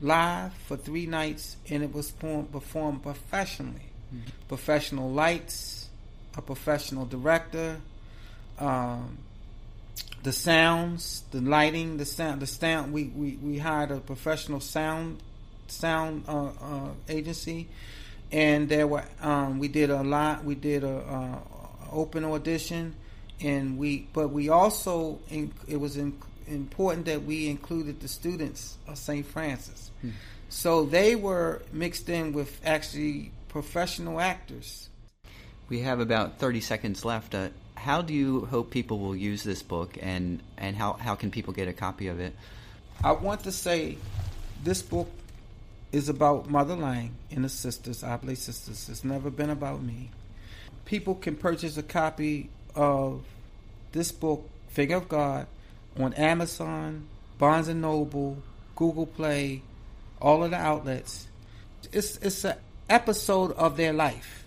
live 0.00 0.52
for 0.66 0.76
three 0.76 1.06
nights, 1.06 1.56
and 1.68 1.82
it 1.82 1.92
was 1.92 2.10
performed 2.10 3.02
professionally. 3.02 3.90
Mm-hmm. 4.14 4.28
Professional 4.48 5.10
lights, 5.10 5.88
a 6.36 6.42
professional 6.42 7.06
director, 7.06 7.80
um, 8.58 9.18
the 10.22 10.32
sounds, 10.32 11.24
the 11.30 11.40
lighting, 11.40 11.96
the 11.96 12.04
sound, 12.04 12.42
the 12.42 12.46
sound. 12.46 12.92
We, 12.92 13.04
we, 13.04 13.36
we 13.36 13.58
hired 13.58 13.90
a 13.90 14.00
professional 14.00 14.60
sound 14.60 15.22
sound 15.68 16.24
uh, 16.26 16.46
uh, 16.46 16.88
agency 17.08 17.68
and 18.32 18.68
there 18.68 18.86
were 18.86 19.04
um, 19.20 19.58
we 19.58 19.68
did 19.68 19.90
a 19.90 20.02
lot. 20.02 20.44
We 20.44 20.54
did 20.54 20.84
a 20.84 20.98
uh, 20.98 21.38
open 21.90 22.24
audition, 22.24 22.94
and 23.40 23.78
we 23.78 24.08
but 24.12 24.28
we 24.28 24.48
also 24.48 25.18
in, 25.28 25.52
it 25.68 25.78
was 25.78 25.96
in, 25.96 26.16
important 26.46 27.06
that 27.06 27.24
we 27.24 27.48
included 27.48 28.00
the 28.00 28.08
students 28.08 28.76
of 28.86 28.98
St. 28.98 29.26
Francis, 29.26 29.90
hmm. 30.00 30.10
so 30.48 30.84
they 30.84 31.16
were 31.16 31.62
mixed 31.72 32.08
in 32.08 32.32
with 32.32 32.60
actually 32.64 33.32
professional 33.48 34.20
actors. 34.20 34.88
We 35.68 35.80
have 35.80 36.00
about 36.00 36.38
thirty 36.38 36.60
seconds 36.60 37.04
left. 37.04 37.34
Uh, 37.34 37.48
how 37.80 38.02
do 38.02 38.12
you 38.12 38.44
hope 38.44 38.70
people 38.70 38.98
will 38.98 39.16
use 39.16 39.42
this 39.42 39.62
book, 39.62 39.96
and 40.00 40.42
and 40.58 40.76
how 40.76 40.92
how 40.94 41.14
can 41.14 41.30
people 41.30 41.54
get 41.54 41.66
a 41.66 41.72
copy 41.72 42.08
of 42.08 42.20
it? 42.20 42.34
I 43.02 43.12
want 43.12 43.44
to 43.44 43.52
say 43.52 43.96
this 44.62 44.82
book 44.82 45.08
is 45.90 46.10
about 46.10 46.50
Mother 46.50 46.76
Lange 46.76 47.12
and 47.30 47.44
the 47.44 47.48
sisters, 47.48 48.04
Oblate 48.04 48.36
Sisters. 48.36 48.88
It's 48.90 49.02
never 49.02 49.30
been 49.30 49.48
about 49.48 49.82
me. 49.82 50.10
People 50.84 51.14
can 51.14 51.36
purchase 51.36 51.78
a 51.78 51.82
copy 51.82 52.50
of 52.74 53.24
this 53.92 54.12
book, 54.12 54.48
Figure 54.68 54.96
of 54.96 55.08
God, 55.08 55.46
on 55.98 56.12
Amazon, 56.14 57.06
Barnes 57.38 57.68
and 57.68 57.80
Noble, 57.80 58.42
Google 58.76 59.06
Play, 59.06 59.62
all 60.20 60.44
of 60.44 60.50
the 60.50 60.58
outlets. 60.58 61.26
It's 61.92 62.18
it's 62.18 62.44
an 62.44 62.56
episode 62.90 63.52
of 63.52 63.78
their 63.78 63.94
life. 63.94 64.44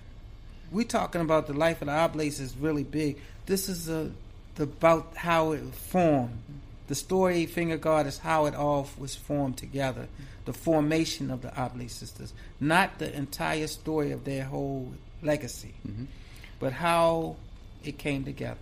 We're 0.73 0.83
talking 0.85 1.21
about 1.21 1.45
the 1.47 1.53
life 1.53 1.81
of 1.81 1.85
the 1.87 1.93
Oblates 1.93 2.39
is 2.39 2.57
really 2.57 2.83
big. 2.83 3.17
This 3.45 3.69
is 3.69 3.87
a, 3.89 4.11
the, 4.55 4.63
about 4.63 5.15
how 5.15 5.51
it 5.51 5.61
formed. 5.73 6.39
The 6.87 6.95
story 6.95 7.45
Finger 7.45 7.77
God 7.77 8.07
is 8.07 8.17
how 8.17 8.45
it 8.47 8.55
all 8.55 8.89
was 8.97 9.15
formed 9.15 9.57
together. 9.57 10.07
The 10.45 10.53
formation 10.53 11.31
of 11.31 11.41
the 11.43 11.49
Oblate 11.55 11.91
sisters, 11.91 12.33
not 12.59 12.97
the 12.99 13.15
entire 13.15 13.67
story 13.67 14.11
of 14.11 14.25
their 14.25 14.43
whole 14.45 14.93
legacy, 15.21 15.73
Mhm. 15.87 16.07
but 16.59 16.73
how 16.73 17.35
it 17.83 17.97
came 17.97 18.25
together. 18.25 18.59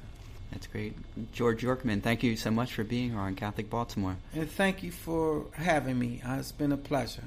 That's 0.52 0.68
great. 0.68 0.94
George 1.32 1.64
Yorkman, 1.64 2.04
thank 2.04 2.24
you 2.24 2.36
so 2.36 2.52
much 2.52 2.74
for 2.74 2.84
being 2.84 3.12
here 3.12 3.20
on 3.20 3.36
Catholic 3.36 3.70
Baltimore. 3.70 4.18
And 4.36 4.52
thank 4.52 4.84
you 4.84 4.92
for 4.92 5.46
having 5.54 5.98
me. 5.98 6.22
Uh, 6.24 6.36
It's 6.40 6.52
been 6.52 6.74
a 6.74 6.78
pleasure. 6.78 7.24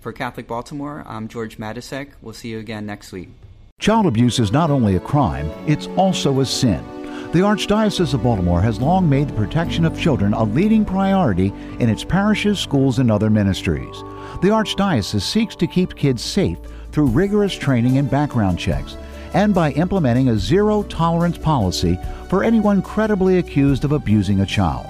For 0.00 0.12
Catholic 0.12 0.46
Baltimore, 0.48 1.04
I'm 1.06 1.28
George 1.28 1.58
Matysek. 1.58 2.08
We'll 2.20 2.34
see 2.34 2.48
you 2.48 2.58
again 2.58 2.84
next 2.84 3.12
week. 3.12 3.30
Child 3.78 4.06
abuse 4.06 4.40
is 4.40 4.50
not 4.50 4.70
only 4.70 4.96
a 4.96 5.00
crime, 5.00 5.48
it's 5.66 5.86
also 5.96 6.40
a 6.40 6.46
sin. 6.46 6.84
The 7.30 7.40
Archdiocese 7.40 8.14
of 8.14 8.22
Baltimore 8.22 8.60
has 8.62 8.80
long 8.80 9.08
made 9.08 9.28
the 9.28 9.34
protection 9.34 9.84
of 9.84 9.96
children 10.00 10.32
a 10.32 10.42
leading 10.42 10.84
priority 10.84 11.52
in 11.78 11.88
its 11.88 12.02
parishes, 12.02 12.58
schools, 12.58 12.98
and 12.98 13.12
other 13.12 13.30
ministries. 13.30 13.94
The 14.42 14.48
Archdiocese 14.48 15.20
seeks 15.20 15.54
to 15.56 15.68
keep 15.68 15.94
kids 15.94 16.24
safe 16.24 16.58
through 16.90 17.06
rigorous 17.06 17.54
training 17.54 17.98
and 17.98 18.10
background 18.10 18.58
checks, 18.58 18.96
and 19.34 19.54
by 19.54 19.70
implementing 19.72 20.30
a 20.30 20.38
zero 20.38 20.82
tolerance 20.82 21.38
policy 21.38 21.96
for 22.28 22.42
anyone 22.42 22.82
credibly 22.82 23.38
accused 23.38 23.84
of 23.84 23.92
abusing 23.92 24.40
a 24.40 24.46
child. 24.46 24.86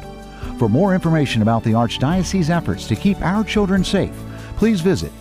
For 0.59 0.69
more 0.71 0.95
information 0.95 1.43
about 1.43 1.65
the 1.65 1.73
Archdiocese's 1.73 2.49
efforts 2.49 2.87
to 2.89 2.97
keep 2.97 3.21
our 3.21 3.45
children 3.45 3.85
safe, 3.85 4.17
please 4.57 4.81
visit 4.81 5.13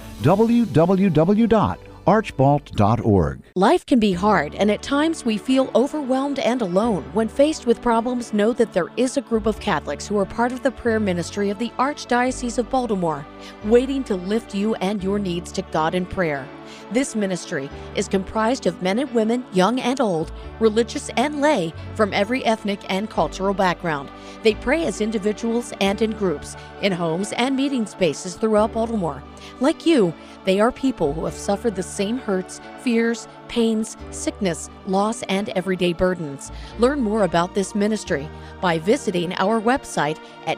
www.archbalt.org. 2.05 3.41
Life 3.55 3.85
can 3.85 3.99
be 3.99 4.13
hard, 4.13 4.55
and 4.55 4.71
at 4.71 4.81
times 4.83 5.25
we 5.25 5.37
feel 5.37 5.71
overwhelmed 5.75 6.39
and 6.39 6.61
alone. 6.61 7.03
When 7.13 7.27
faced 7.27 7.65
with 7.65 7.81
problems, 7.81 8.33
know 8.33 8.53
that 8.53 8.73
there 8.73 8.89
is 8.97 9.17
a 9.17 9.21
group 9.21 9.45
of 9.45 9.59
Catholics 9.59 10.07
who 10.07 10.17
are 10.17 10.25
part 10.25 10.51
of 10.51 10.63
the 10.63 10.71
prayer 10.71 10.99
ministry 10.99 11.49
of 11.49 11.59
the 11.59 11.71
Archdiocese 11.79 12.57
of 12.57 12.69
Baltimore, 12.69 13.25
waiting 13.63 14.03
to 14.05 14.15
lift 14.15 14.53
you 14.53 14.75
and 14.75 15.03
your 15.03 15.19
needs 15.19 15.51
to 15.53 15.61
God 15.63 15.95
in 15.95 16.05
prayer. 16.05 16.47
This 16.91 17.15
ministry 17.15 17.69
is 17.95 18.07
comprised 18.07 18.65
of 18.65 18.81
men 18.81 18.99
and 18.99 19.13
women, 19.13 19.45
young 19.53 19.79
and 19.79 19.99
old, 20.01 20.31
religious 20.59 21.09
and 21.17 21.41
lay, 21.41 21.73
from 21.95 22.13
every 22.13 22.43
ethnic 22.45 22.79
and 22.89 23.09
cultural 23.09 23.53
background. 23.53 24.09
They 24.43 24.55
pray 24.55 24.85
as 24.85 25.01
individuals 25.01 25.73
and 25.81 26.01
in 26.01 26.11
groups, 26.11 26.55
in 26.81 26.91
homes 26.91 27.31
and 27.33 27.55
meeting 27.55 27.85
spaces 27.85 28.35
throughout 28.35 28.73
Baltimore. 28.73 29.23
Like 29.59 29.85
you, 29.85 30.13
they 30.43 30.59
are 30.59 30.71
people 30.71 31.13
who 31.13 31.25
have 31.25 31.33
suffered 31.33 31.75
the 31.75 31.83
same 31.83 32.17
hurts, 32.17 32.61
fears, 32.79 33.27
pains, 33.47 33.97
sickness, 34.11 34.69
loss, 34.85 35.23
and 35.23 35.49
everyday 35.49 35.93
burdens. 35.93 36.51
Learn 36.79 37.01
more 37.01 37.23
about 37.23 37.55
this 37.55 37.73
ministry 37.73 38.29
by 38.61 38.79
visiting 38.79 39.33
our 39.35 39.61
website 39.61 40.19
at 40.45 40.57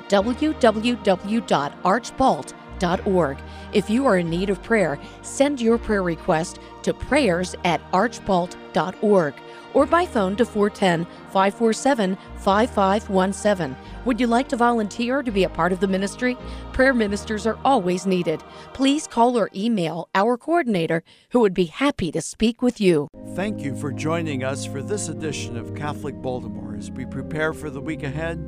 If 3.73 3.89
you 3.89 4.05
are 4.05 4.17
in 4.17 4.29
need 4.29 4.49
of 4.49 4.63
prayer, 4.63 4.99
send 5.21 5.61
your 5.61 5.77
prayer 5.77 6.03
request 6.03 6.59
to 6.83 6.93
prayers 6.93 7.55
at 7.63 7.81
archbalt.org 7.91 9.33
or 9.73 9.85
by 9.85 10.05
phone 10.05 10.35
to 10.35 10.45
410 10.45 11.05
547 11.31 12.17
5517. 12.37 13.75
Would 14.05 14.19
you 14.19 14.27
like 14.27 14.47
to 14.49 14.55
volunteer 14.55 15.21
to 15.21 15.31
be 15.31 15.43
a 15.43 15.49
part 15.49 15.71
of 15.71 15.79
the 15.79 15.87
ministry? 15.87 16.37
Prayer 16.73 16.93
ministers 16.93 17.45
are 17.45 17.59
always 17.63 18.05
needed. 18.05 18.41
Please 18.73 19.05
call 19.05 19.37
or 19.37 19.49
email 19.55 20.09
our 20.15 20.37
coordinator 20.37 21.03
who 21.29 21.41
would 21.41 21.53
be 21.53 21.65
happy 21.65 22.11
to 22.11 22.21
speak 22.21 22.61
with 22.61 22.81
you. 22.81 23.07
Thank 23.35 23.61
you 23.61 23.75
for 23.75 23.91
joining 23.91 24.43
us 24.43 24.65
for 24.65 24.81
this 24.81 25.09
edition 25.09 25.57
of 25.57 25.75
Catholic 25.75 26.15
Baltimore. 26.15 26.75
As 26.75 26.89
we 26.89 27.05
prepare 27.05 27.53
for 27.53 27.69
the 27.69 27.81
week 27.81 28.03
ahead, 28.03 28.39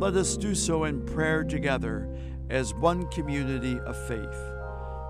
let 0.00 0.14
us 0.16 0.36
do 0.36 0.54
so 0.54 0.84
in 0.84 1.06
prayer 1.06 1.44
together 1.44 2.10
as 2.50 2.74
one 2.74 3.06
community 3.08 3.78
of 3.80 3.96
faith. 4.06 4.50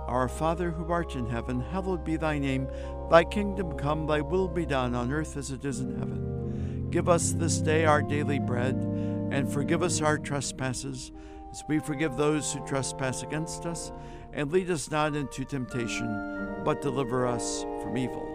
Our 0.06 0.28
Father 0.28 0.70
who 0.70 0.92
art 0.92 1.16
in 1.16 1.26
heaven, 1.26 1.60
hallowed 1.60 2.04
be 2.04 2.16
thy 2.16 2.38
name. 2.38 2.68
Thy 3.10 3.24
kingdom 3.24 3.76
come, 3.76 4.06
thy 4.06 4.20
will 4.20 4.48
be 4.48 4.66
done 4.66 4.94
on 4.94 5.12
earth 5.12 5.36
as 5.36 5.50
it 5.50 5.64
is 5.64 5.80
in 5.80 5.98
heaven. 5.98 6.88
Give 6.90 7.08
us 7.08 7.32
this 7.32 7.58
day 7.58 7.86
our 7.86 8.02
daily 8.02 8.38
bread, 8.38 8.74
and 8.74 9.50
forgive 9.50 9.82
us 9.82 10.00
our 10.00 10.18
trespasses, 10.18 11.10
as 11.50 11.64
we 11.68 11.78
forgive 11.78 12.16
those 12.16 12.52
who 12.52 12.64
trespass 12.66 13.22
against 13.22 13.66
us. 13.66 13.92
And 14.32 14.52
lead 14.52 14.70
us 14.70 14.90
not 14.90 15.14
into 15.14 15.44
temptation, 15.44 16.62
but 16.64 16.82
deliver 16.82 17.26
us 17.26 17.62
from 17.82 17.96
evil. 17.96 18.28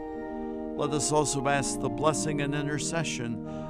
Let 0.75 0.91
us 0.91 1.11
also 1.11 1.47
ask 1.47 1.79
the 1.79 1.89
blessing 1.89 2.41
and 2.41 2.55
intercession 2.55 3.45